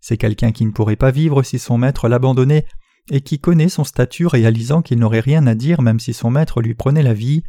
C'est 0.00 0.16
quelqu'un 0.16 0.52
qui 0.52 0.66
ne 0.66 0.72
pourrait 0.72 0.96
pas 0.96 1.10
vivre 1.10 1.42
si 1.42 1.58
son 1.58 1.78
maître 1.78 2.08
l'abandonnait, 2.08 2.66
et 3.10 3.20
qui 3.20 3.38
connaît 3.38 3.68
son 3.68 3.84
statut 3.84 4.26
réalisant 4.26 4.82
qu'il 4.82 4.98
n'aurait 4.98 5.20
rien 5.20 5.46
à 5.46 5.54
dire 5.54 5.82
même 5.82 6.00
si 6.00 6.14
son 6.14 6.30
maître 6.30 6.62
lui 6.62 6.74
prenait 6.74 7.02
la 7.02 7.14
vie. 7.14 7.42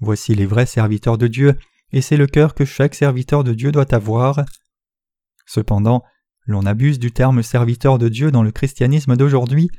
Voici 0.00 0.34
les 0.34 0.46
vrais 0.46 0.66
serviteurs 0.66 1.18
de 1.18 1.26
Dieu, 1.26 1.56
et 1.92 2.00
c'est 2.00 2.16
le 2.16 2.26
cœur 2.26 2.54
que 2.54 2.64
chaque 2.64 2.94
serviteur 2.94 3.44
de 3.44 3.52
Dieu 3.52 3.70
doit 3.70 3.94
avoir. 3.94 4.44
Cependant, 5.46 6.04
l'on 6.48 6.64
abuse 6.66 6.98
du 6.98 7.12
terme 7.12 7.42
serviteur 7.42 7.98
de 7.98 8.08
Dieu 8.08 8.32
dans 8.32 8.42
le 8.42 8.50
christianisme 8.50 9.16
d'aujourd'hui. 9.16 9.70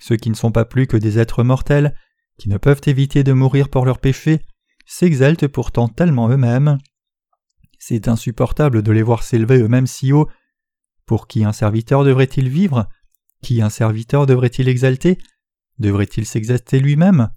Ceux 0.00 0.16
qui 0.16 0.30
ne 0.30 0.34
sont 0.34 0.50
pas 0.50 0.64
plus 0.64 0.86
que 0.86 0.96
des 0.96 1.18
êtres 1.18 1.44
mortels, 1.44 1.94
qui 2.38 2.48
ne 2.48 2.56
peuvent 2.56 2.80
éviter 2.86 3.22
de 3.24 3.32
mourir 3.32 3.68
pour 3.68 3.84
leurs 3.84 3.98
péchés, 3.98 4.40
s'exaltent 4.86 5.46
pourtant 5.46 5.86
tellement 5.86 6.30
eux-mêmes. 6.30 6.78
C'est 7.78 8.08
insupportable 8.08 8.82
de 8.82 8.90
les 8.90 9.02
voir 9.02 9.22
s'élever 9.22 9.58
eux-mêmes 9.58 9.86
si 9.86 10.12
haut. 10.12 10.28
Pour 11.04 11.26
qui 11.28 11.44
un 11.44 11.52
serviteur 11.52 12.04
devrait-il 12.04 12.48
vivre? 12.48 12.88
Qui 13.42 13.60
un 13.60 13.70
serviteur 13.70 14.24
devrait-il 14.24 14.66
exalter? 14.66 15.18
Devrait-il 15.78 16.24
s'exalter 16.24 16.80
lui-même? 16.80 17.28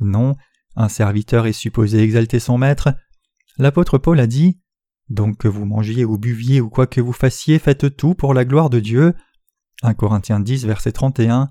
Non, 0.00 0.34
un 0.74 0.88
serviteur 0.88 1.46
est 1.46 1.52
supposé 1.52 2.02
exalter 2.02 2.40
son 2.40 2.58
maître. 2.58 2.88
L'apôtre 3.58 3.96
Paul 3.96 4.18
a 4.18 4.26
dit 4.26 4.60
Donc 5.10 5.38
que 5.38 5.48
vous 5.48 5.64
mangiez 5.64 6.04
ou 6.04 6.18
buviez 6.18 6.60
ou 6.60 6.68
quoi 6.68 6.86
que 6.86 7.00
vous 7.00 7.12
fassiez, 7.12 7.58
faites 7.58 7.96
tout 7.96 8.14
pour 8.14 8.34
la 8.34 8.44
gloire 8.44 8.70
de 8.70 8.80
Dieu. 8.80 9.14
1 9.82 9.94
Corinthiens 9.94 10.40
10, 10.40 10.66
verset 10.66 10.92
31. 10.92 11.50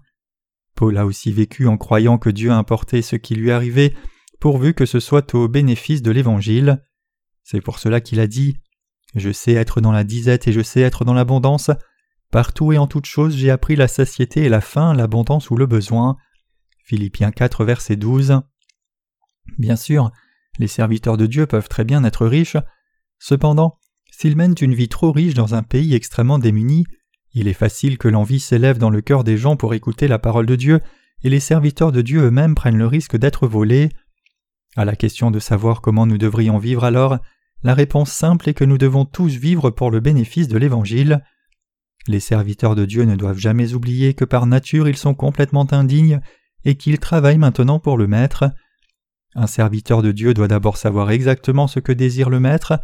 Paul 0.76 0.98
a 0.98 1.06
aussi 1.06 1.32
vécu 1.32 1.68
en 1.68 1.78
croyant 1.78 2.18
que 2.18 2.30
Dieu 2.30 2.52
importait 2.52 3.02
ce 3.02 3.16
qui 3.16 3.36
lui 3.36 3.52
arrivait, 3.52 3.96
pourvu 4.40 4.74
que 4.74 4.86
ce 4.86 5.00
soit 5.00 5.34
au 5.34 5.48
bénéfice 5.48 6.04
de 6.04 6.12
l'Évangile. 6.12 6.84
C'est 7.44 7.62
pour 7.62 7.80
cela 7.80 8.00
qu'il 8.00 8.20
a 8.20 8.28
dit 8.28 8.58
Je 9.16 9.32
sais 9.32 9.54
être 9.54 9.82
dans 9.82 9.92
la 9.92 10.04
disette 10.04 10.48
et 10.48 10.52
je 10.52 10.62
sais 10.62 10.82
être 10.82 11.04
dans 11.04 11.16
l'abondance. 11.16 11.72
Partout 12.30 12.74
et 12.74 12.78
en 12.78 12.88
toutes 12.88 13.06
choses 13.06 13.36
j'ai 13.36 13.50
appris 13.50 13.76
la 13.76 13.88
satiété 13.88 14.44
et 14.44 14.50
la 14.50 14.62
faim, 14.62 14.94
l'abondance 14.94 15.50
ou 15.50 15.56
le 15.56 15.66
besoin. 15.66 16.18
Philippiens 16.84 17.32
4, 17.32 17.66
verset 17.66 17.96
12. 17.96 18.42
Bien 19.58 19.76
sûr, 19.76 20.12
les 20.60 20.68
serviteurs 20.68 21.18
de 21.18 21.26
Dieu 21.26 21.48
peuvent 21.48 21.70
très 21.70 21.86
bien 21.86 22.04
être 22.04 22.28
riches, 22.28 22.58
cependant, 23.20 23.78
s'ils 24.12 24.36
mènent 24.36 24.56
une 24.60 24.74
vie 24.74 24.90
trop 24.90 25.12
riche 25.12 25.34
dans 25.34 25.56
un 25.56 25.64
pays 25.64 25.94
extrêmement 25.94 26.40
démuni, 26.40 26.86
il 27.34 27.48
est 27.48 27.54
facile 27.54 27.98
que 27.98 28.08
l'envie 28.08 28.40
s'élève 28.40 28.78
dans 28.78 28.90
le 28.90 29.02
cœur 29.02 29.24
des 29.24 29.38
gens 29.38 29.56
pour 29.56 29.74
écouter 29.74 30.08
la 30.08 30.20
parole 30.20 30.46
de 30.46 30.56
Dieu, 30.56 30.80
et 31.24 31.30
les 31.30 31.40
serviteurs 31.40 31.92
de 31.92 32.02
Dieu 32.02 32.22
eux-mêmes 32.22 32.56
prennent 32.56 32.78
le 32.78 32.88
risque 32.88 33.18
d'être 33.18 33.48
volés. 33.48 33.90
À 34.76 34.86
la 34.86 34.96
question 34.96 35.32
de 35.32 35.40
savoir 35.40 35.82
comment 35.82 36.06
nous 36.06 36.18
devrions 36.18 36.58
vivre 36.58 36.84
alors, 36.84 37.18
la 37.64 37.74
réponse 37.74 38.12
simple 38.12 38.50
est 38.50 38.54
que 38.54 38.64
nous 38.64 38.78
devons 38.78 39.06
tous 39.06 39.36
vivre 39.36 39.70
pour 39.72 39.92
le 39.92 40.00
bénéfice 40.00 40.48
de 40.48 40.58
l'Évangile. 40.58 41.24
Les 42.08 42.20
serviteurs 42.20 42.76
de 42.76 42.86
Dieu 42.86 43.04
ne 43.04 43.16
doivent 43.16 43.40
jamais 43.40 43.74
oublier 43.74 44.14
que 44.14 44.26
par 44.26 44.46
nature 44.46 44.88
ils 44.88 44.98
sont 44.98 45.14
complètement 45.14 45.68
indignes 45.74 46.22
et 46.66 46.76
qu'ils 46.76 47.00
travaillent 47.00 47.38
maintenant 47.38 47.80
pour 47.80 47.98
le 47.98 48.08
Maître. 48.08 48.52
Un 49.36 49.48
serviteur 49.48 50.02
de 50.02 50.12
Dieu 50.12 50.34
doit 50.34 50.48
d'abord 50.48 50.78
savoir 50.78 51.12
exactement 51.12 51.68
ce 51.68 51.80
que 51.80 51.92
désire 51.92 52.30
le 52.30 52.40
Maître, 52.40 52.80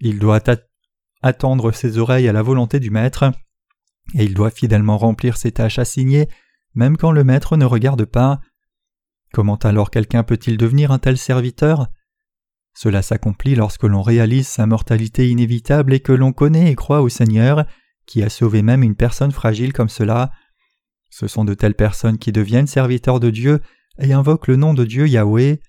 il 0.00 0.18
doit 0.18 0.42
attendre 1.22 1.72
ses 1.72 1.98
oreilles 1.98 2.28
à 2.28 2.32
la 2.32 2.42
volonté 2.42 2.80
du 2.80 2.90
Maître, 2.90 3.32
et 4.14 4.24
il 4.24 4.34
doit 4.34 4.50
fidèlement 4.50 4.98
remplir 4.98 5.36
ses 5.36 5.52
tâches 5.52 5.78
assignées, 5.78 6.28
même 6.74 6.96
quand 6.96 7.12
le 7.12 7.24
Maître 7.24 7.56
ne 7.56 7.64
regarde 7.64 8.04
pas. 8.04 8.40
Comment 9.32 9.56
alors 9.56 9.90
quelqu'un 9.90 10.22
peut-il 10.22 10.56
devenir 10.56 10.92
un 10.92 10.98
tel 10.98 11.18
serviteur? 11.18 11.88
Cela 12.74 13.02
s'accomplit 13.02 13.54
lorsque 13.54 13.84
l'on 13.84 14.02
réalise 14.02 14.46
sa 14.46 14.66
mortalité 14.66 15.30
inévitable 15.30 15.94
et 15.94 16.00
que 16.00 16.12
l'on 16.12 16.32
connaît 16.32 16.70
et 16.70 16.74
croit 16.74 17.00
au 17.00 17.08
Seigneur, 17.08 17.64
qui 18.04 18.22
a 18.22 18.28
sauvé 18.28 18.62
même 18.62 18.82
une 18.82 18.94
personne 18.94 19.32
fragile 19.32 19.72
comme 19.72 19.88
cela. 19.88 20.30
Ce 21.10 21.26
sont 21.26 21.44
de 21.44 21.54
telles 21.54 21.74
personnes 21.74 22.18
qui 22.18 22.32
deviennent 22.32 22.66
serviteurs 22.66 23.18
de 23.18 23.30
Dieu 23.30 23.60
et 23.98 24.12
invoquent 24.12 24.48
le 24.48 24.56
nom 24.56 24.74
de 24.74 24.84
Dieu 24.84 25.08
Yahweh. 25.08 25.60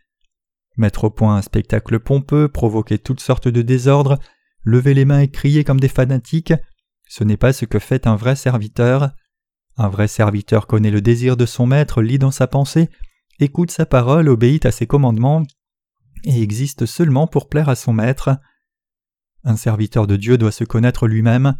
Mettre 0.77 1.05
au 1.05 1.09
point 1.09 1.35
un 1.37 1.41
spectacle 1.41 1.99
pompeux, 1.99 2.47
provoquer 2.47 2.99
toutes 2.99 3.19
sortes 3.19 3.47
de 3.47 3.61
désordres, 3.61 4.19
lever 4.63 4.93
les 4.93 5.05
mains 5.05 5.21
et 5.21 5.29
crier 5.29 5.63
comme 5.63 5.79
des 5.79 5.87
fanatiques, 5.87 6.53
ce 7.07 7.23
n'est 7.23 7.37
pas 7.37 7.53
ce 7.53 7.65
que 7.65 7.79
fait 7.79 8.05
un 8.05 8.15
vrai 8.15 8.35
serviteur. 8.35 9.11
Un 9.77 9.89
vrai 9.89 10.07
serviteur 10.07 10.67
connaît 10.67 10.91
le 10.91 11.01
désir 11.01 11.37
de 11.37 11.45
son 11.45 11.65
maître, 11.65 12.01
lit 12.01 12.19
dans 12.19 12.31
sa 12.31 12.47
pensée, 12.47 12.89
écoute 13.39 13.71
sa 13.71 13.85
parole, 13.85 14.29
obéit 14.29 14.65
à 14.65 14.71
ses 14.71 14.87
commandements, 14.87 15.43
et 16.23 16.41
existe 16.41 16.85
seulement 16.85 17.27
pour 17.27 17.47
plaire 17.47 17.69
à 17.69 17.75
son 17.75 17.93
maître. 17.93 18.37
Un 19.43 19.55
serviteur 19.55 20.07
de 20.07 20.15
Dieu 20.15 20.37
doit 20.37 20.51
se 20.51 20.63
connaître 20.63 21.07
lui-même. 21.07 21.55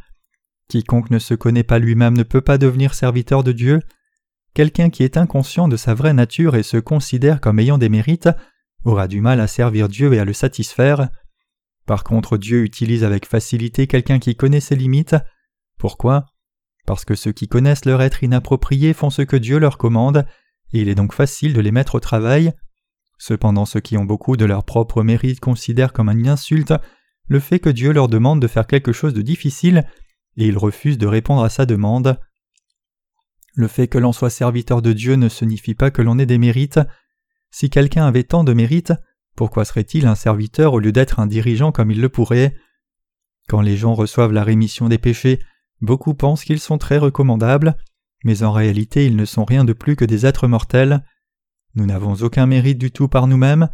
Quiconque 0.67 1.12
ne 1.12 1.19
se 1.19 1.34
connaît 1.34 1.63
pas 1.63 1.80
lui-même 1.80 2.17
ne 2.17 2.23
peut 2.23 2.41
pas 2.41 2.58
devenir 2.58 2.93
serviteur 2.93 3.43
de 3.43 3.53
Dieu. 3.53 3.80
Quelqu'un 4.53 4.89
qui 4.89 5.03
est 5.03 5.15
inconscient 5.15 5.67
de 5.67 5.77
sa 5.77 5.93
vraie 5.93 6.13
nature 6.13 6.56
et 6.56 6.63
se 6.63 6.77
considère 6.77 7.39
comme 7.39 7.60
ayant 7.60 7.77
des 7.77 7.89
mérites 7.89 8.30
aura 8.88 9.08
du 9.08 9.21
mal 9.21 9.39
à 9.39 9.47
servir 9.47 9.89
Dieu 9.89 10.13
et 10.13 10.19
à 10.19 10.26
le 10.26 10.34
satisfaire. 10.34 11.10
Par 11.86 12.04
contre, 12.04 12.38
Dieu 12.38 12.63
utilise 12.63 13.04
avec 13.04 13.26
facilité 13.26 13.88
quelqu'un 13.88 14.19
qui 14.19 14.36
connaît 14.36 14.60
ses 14.60 14.76
limites. 14.76 15.15
Pourquoi? 15.78 16.26
Parce 16.86 17.06
que 17.06 17.15
ceux 17.15 17.32
qui 17.32 17.47
connaissent 17.47 17.86
leur 17.86 18.02
être 18.02 18.23
inapproprié 18.23 18.93
font 18.93 19.10
ce 19.10 19.21
que 19.21 19.38
Dieu 19.38 19.60
leur 19.60 19.78
commande, 19.78 20.26
et 20.73 20.82
il 20.82 20.89
est 20.89 20.95
donc 20.95 21.13
facile 21.13 21.54
de 21.54 21.62
les 21.62 21.71
mettre 21.71 21.95
au 21.95 22.00
travail. 22.00 22.54
Cependant, 23.17 23.65
ceux 23.65 23.80
qui 23.80 23.97
ont 23.97 24.06
beaucoup 24.06 24.38
de 24.38 24.45
leur 24.45 24.63
propre 24.63 25.04
mérite 25.04 25.39
considèrent 25.39 25.93
comme 25.93 26.10
une 26.10 26.28
insulte 26.28 26.73
le 27.30 27.39
fait 27.39 27.60
que 27.60 27.69
Dieu 27.69 27.91
leur 27.91 28.08
demande 28.08 28.41
de 28.41 28.47
faire 28.47 28.67
quelque 28.67 28.93
chose 28.93 29.13
de 29.13 29.21
difficile, 29.21 29.86
et 30.38 30.47
ils 30.47 30.58
refusent 30.58 30.97
de 30.97 31.08
répondre 31.08 31.43
à 31.43 31.50
sa 31.50 31.65
demande. 31.65 32.19
Le 33.56 33.67
fait 33.67 33.88
que 33.88 33.97
l'on 33.97 34.13
soit 34.13 34.30
serviteur 34.30 34.82
de 34.82 34.93
Dieu 34.93 35.15
ne 35.15 35.30
signifie 35.30 35.73
pas 35.73 35.91
que 35.91 36.02
l'on 36.02 36.19
ait 36.19 36.26
des 36.26 36.38
mérites. 36.38 36.80
Si 37.52 37.70
quelqu'un 37.70 38.06
avait 38.06 38.24
tant 38.24 38.44
de 38.44 38.54
mérite, 38.54 38.94
pourquoi 39.36 39.66
serait-il 39.66 40.08
un 40.08 40.16
serviteur 40.16 40.74
au 40.74 40.80
lieu 40.80 40.92
d'être 40.92 41.20
un 41.20 41.28
dirigeant 41.28 41.72
comme 41.72 41.92
il 41.92 42.02
le 42.02 42.10
pourrait? 42.10 42.56
Quand 43.48 43.62
les 43.62 43.78
gens 43.78 43.94
reçoivent 43.94 44.34
la 44.34 44.44
rémission 44.44 44.90
des 44.90 44.98
péchés, 44.98 45.40
beaucoup 45.82 46.14
pensent 46.14 46.44
qu'ils 46.44 46.60
sont 46.60 46.78
très 46.78 46.98
recommandables, 46.98 47.78
mais 48.24 48.44
en 48.44 48.52
réalité 48.52 49.06
ils 49.06 49.16
ne 49.16 49.26
sont 49.26 49.46
rien 49.46 49.64
de 49.64 49.74
plus 49.74 49.96
que 49.96 50.06
des 50.06 50.26
êtres 50.26 50.48
mortels. 50.48 51.04
Nous 51.76 51.86
n'avons 51.86 52.16
aucun 52.16 52.46
mérite 52.46 52.78
du 52.78 52.92
tout 52.92 53.08
par 53.08 53.28
nous-mêmes. 53.28 53.70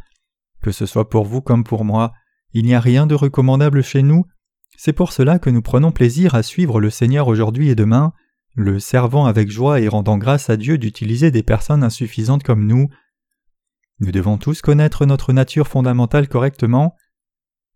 Que 0.61 0.71
ce 0.71 0.85
soit 0.85 1.09
pour 1.09 1.25
vous 1.25 1.41
comme 1.41 1.63
pour 1.63 1.85
moi, 1.85 2.13
il 2.53 2.65
n'y 2.65 2.75
a 2.75 2.79
rien 2.79 3.07
de 3.07 3.15
recommandable 3.15 3.83
chez 3.83 4.03
nous. 4.03 4.25
C'est 4.77 4.93
pour 4.93 5.11
cela 5.11 5.39
que 5.39 5.49
nous 5.49 5.61
prenons 5.61 5.91
plaisir 5.91 6.35
à 6.35 6.43
suivre 6.43 6.79
le 6.79 6.89
Seigneur 6.89 7.27
aujourd'hui 7.27 7.69
et 7.69 7.75
demain, 7.75 8.13
le 8.55 8.79
servant 8.79 9.25
avec 9.25 9.49
joie 9.49 9.79
et 9.79 9.87
rendant 9.87 10.17
grâce 10.17 10.49
à 10.49 10.57
Dieu 10.57 10.77
d'utiliser 10.77 11.31
des 11.31 11.43
personnes 11.43 11.83
insuffisantes 11.83 12.43
comme 12.43 12.67
nous. 12.67 12.89
Nous 13.99 14.11
devons 14.11 14.37
tous 14.37 14.61
connaître 14.61 15.05
notre 15.05 15.33
nature 15.33 15.67
fondamentale 15.67 16.27
correctement. 16.27 16.95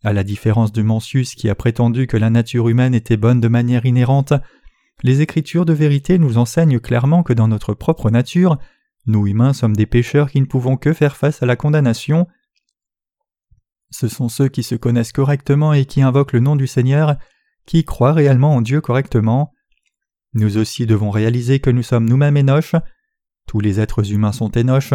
À 0.04 0.14
la 0.14 0.24
différence 0.24 0.72
de 0.72 0.82
Mencius 0.82 1.36
qui 1.36 1.50
a 1.50 1.56
prétendu 1.56 2.08
que 2.08 2.18
la 2.18 2.30
nature 2.30 2.70
humaine 2.70 2.94
était 2.94 3.18
bonne 3.18 3.40
de 3.40 3.48
manière 3.48 3.86
inhérente, 3.86 4.34
les 5.04 5.22
Écritures 5.22 5.66
de 5.66 5.74
vérité 5.74 6.18
nous 6.18 6.38
enseignent 6.38 6.80
clairement 6.80 7.24
que 7.24 7.34
dans 7.34 7.48
notre 7.48 7.74
propre 7.74 8.10
nature, 8.10 8.58
nous 9.06 9.28
humains 9.28 9.54
sommes 9.54 9.76
des 9.76 9.86
pécheurs 9.86 10.32
qui 10.32 10.42
ne 10.42 10.48
pouvons 10.48 10.76
que 10.76 10.92
faire 10.92 11.16
face 11.16 11.42
à 11.44 11.46
la 11.46 11.56
condamnation. 11.56 12.28
Ce 13.92 14.08
sont 14.08 14.28
ceux 14.28 14.50
qui 14.50 14.64
se 14.64 14.76
connaissent 14.76 15.14
correctement 15.14 15.72
et 15.74 15.86
qui 15.86 16.02
invoquent 16.02 16.34
le 16.34 16.40
nom 16.40 16.56
du 16.56 16.68
Seigneur, 16.68 17.18
qui 17.66 17.86
croient 17.86 18.14
réellement 18.14 18.56
en 18.56 18.62
Dieu 18.62 18.82
correctement. 18.82 19.54
Nous 20.34 20.58
aussi 20.58 20.86
devons 20.86 21.10
réaliser 21.10 21.60
que 21.60 21.70
nous 21.70 21.84
sommes 21.84 22.10
nous-mêmes 22.10 22.38
Énoches. 22.38 22.76
Tous 23.48 23.60
les 23.60 23.80
êtres 23.80 24.12
humains 24.12 24.34
sont 24.34 24.52
Énoches, 24.52 24.94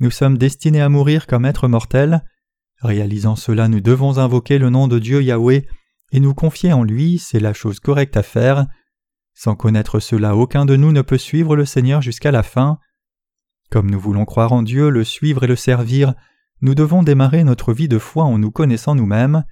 nous 0.00 0.10
sommes 0.10 0.38
destinés 0.38 0.80
à 0.80 0.88
mourir 0.88 1.26
comme 1.26 1.44
êtres 1.44 1.68
mortels. 1.68 2.24
Réalisant 2.80 3.36
cela, 3.36 3.68
nous 3.68 3.80
devons 3.80 4.18
invoquer 4.18 4.58
le 4.58 4.70
nom 4.70 4.88
de 4.88 4.98
Dieu 4.98 5.22
Yahweh 5.22 5.66
et 6.12 6.20
nous 6.20 6.34
confier 6.34 6.72
en 6.72 6.82
lui, 6.82 7.18
c'est 7.18 7.38
la 7.38 7.52
chose 7.52 7.80
correcte 7.80 8.16
à 8.16 8.22
faire. 8.22 8.66
Sans 9.34 9.54
connaître 9.54 10.00
cela, 10.00 10.34
aucun 10.34 10.64
de 10.64 10.76
nous 10.76 10.90
ne 10.90 11.02
peut 11.02 11.18
suivre 11.18 11.54
le 11.54 11.64
Seigneur 11.64 12.02
jusqu'à 12.02 12.30
la 12.30 12.42
fin. 12.42 12.78
Comme 13.70 13.90
nous 13.90 14.00
voulons 14.00 14.24
croire 14.24 14.52
en 14.52 14.62
Dieu, 14.62 14.88
le 14.88 15.04
suivre 15.04 15.44
et 15.44 15.46
le 15.46 15.56
servir, 15.56 16.14
nous 16.62 16.74
devons 16.74 17.02
démarrer 17.02 17.44
notre 17.44 17.72
vie 17.72 17.88
de 17.88 17.98
foi 17.98 18.24
en 18.24 18.38
nous 18.38 18.50
connaissant 18.50 18.94
nous-mêmes. 18.94 19.44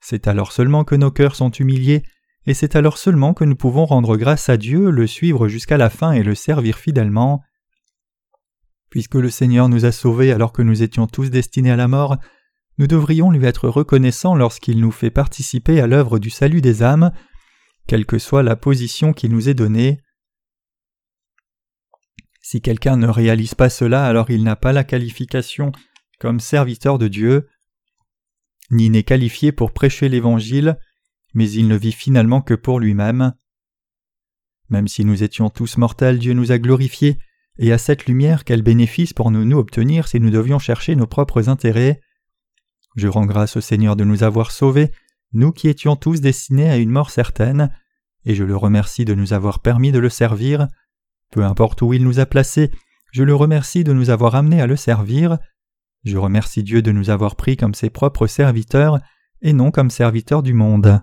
C'est 0.00 0.26
alors 0.26 0.52
seulement 0.52 0.84
que 0.84 0.94
nos 0.94 1.10
cœurs 1.10 1.36
sont 1.36 1.50
humiliés, 1.50 2.02
et 2.46 2.54
c'est 2.54 2.74
alors 2.74 2.98
seulement 2.98 3.34
que 3.34 3.44
nous 3.44 3.54
pouvons 3.54 3.84
rendre 3.84 4.16
grâce 4.16 4.48
à 4.48 4.56
Dieu, 4.56 4.90
le 4.90 5.06
suivre 5.06 5.46
jusqu'à 5.46 5.76
la 5.76 5.90
fin 5.90 6.12
et 6.12 6.22
le 6.22 6.34
servir 6.34 6.78
fidèlement. 6.78 7.42
Puisque 8.90 9.14
le 9.14 9.30
Seigneur 9.30 9.68
nous 9.68 9.84
a 9.84 9.92
sauvés 9.92 10.32
alors 10.32 10.52
que 10.52 10.62
nous 10.62 10.82
étions 10.82 11.06
tous 11.06 11.30
destinés 11.30 11.70
à 11.70 11.76
la 11.76 11.88
mort, 11.88 12.18
nous 12.78 12.86
devrions 12.86 13.30
lui 13.30 13.44
être 13.44 13.68
reconnaissants 13.68 14.34
lorsqu'il 14.34 14.80
nous 14.80 14.90
fait 14.90 15.10
participer 15.10 15.80
à 15.80 15.86
l'œuvre 15.86 16.18
du 16.18 16.30
salut 16.30 16.60
des 16.60 16.82
âmes, 16.82 17.12
quelle 17.86 18.06
que 18.06 18.18
soit 18.18 18.42
la 18.42 18.56
position 18.56 19.12
qui 19.12 19.28
nous 19.28 19.48
est 19.48 19.54
donnée. 19.54 20.00
Si 22.40 22.60
quelqu'un 22.60 22.96
ne 22.96 23.06
réalise 23.06 23.54
pas 23.54 23.70
cela, 23.70 24.06
alors 24.06 24.30
il 24.30 24.42
n'a 24.42 24.56
pas 24.56 24.72
la 24.72 24.82
qualification 24.82 25.72
comme 26.18 26.40
serviteur 26.40 26.98
de 26.98 27.06
Dieu, 27.06 27.48
ni 28.70 28.90
n'est 28.90 29.04
qualifié 29.04 29.52
pour 29.52 29.72
prêcher 29.72 30.08
l'Évangile, 30.08 30.78
mais 31.34 31.50
il 31.50 31.68
ne 31.68 31.76
vit 31.76 31.92
finalement 31.92 32.40
que 32.40 32.54
pour 32.54 32.80
lui-même. 32.80 33.34
Même 34.68 34.88
si 34.88 35.04
nous 35.04 35.22
étions 35.22 35.50
tous 35.50 35.76
mortels, 35.76 36.18
Dieu 36.18 36.32
nous 36.32 36.52
a 36.52 36.58
glorifiés, 36.58 37.18
et 37.62 37.72
à 37.72 37.78
cette 37.78 38.06
lumière, 38.06 38.44
quel 38.44 38.62
bénéfice 38.62 39.12
pour 39.12 39.30
nous 39.30 39.44
nous 39.44 39.58
obtenir 39.58 40.08
si 40.08 40.18
nous 40.18 40.30
devions 40.30 40.58
chercher 40.58 40.96
nos 40.96 41.06
propres 41.06 41.50
intérêts? 41.50 42.00
Je 42.96 43.06
rends 43.06 43.26
grâce 43.26 43.58
au 43.58 43.60
Seigneur 43.60 43.96
de 43.96 44.04
nous 44.04 44.22
avoir 44.22 44.50
sauvés, 44.50 44.90
nous 45.34 45.52
qui 45.52 45.68
étions 45.68 45.94
tous 45.94 46.22
destinés 46.22 46.70
à 46.70 46.78
une 46.78 46.88
mort 46.88 47.10
certaine, 47.10 47.70
et 48.24 48.34
je 48.34 48.44
le 48.44 48.56
remercie 48.56 49.04
de 49.04 49.14
nous 49.14 49.34
avoir 49.34 49.60
permis 49.60 49.92
de 49.92 49.98
le 49.98 50.08
servir. 50.08 50.68
Peu 51.30 51.44
importe 51.44 51.82
où 51.82 51.92
il 51.92 52.02
nous 52.02 52.18
a 52.18 52.24
placés, 52.24 52.70
je 53.12 53.24
le 53.24 53.34
remercie 53.34 53.84
de 53.84 53.92
nous 53.92 54.08
avoir 54.08 54.36
amenés 54.36 54.62
à 54.62 54.66
le 54.66 54.76
servir. 54.76 55.36
Je 56.04 56.16
remercie 56.16 56.62
Dieu 56.62 56.80
de 56.80 56.92
nous 56.92 57.10
avoir 57.10 57.36
pris 57.36 57.58
comme 57.58 57.74
ses 57.74 57.90
propres 57.90 58.26
serviteurs 58.26 59.00
et 59.42 59.52
non 59.52 59.70
comme 59.70 59.90
serviteurs 59.90 60.42
du 60.42 60.54
monde. 60.54 61.02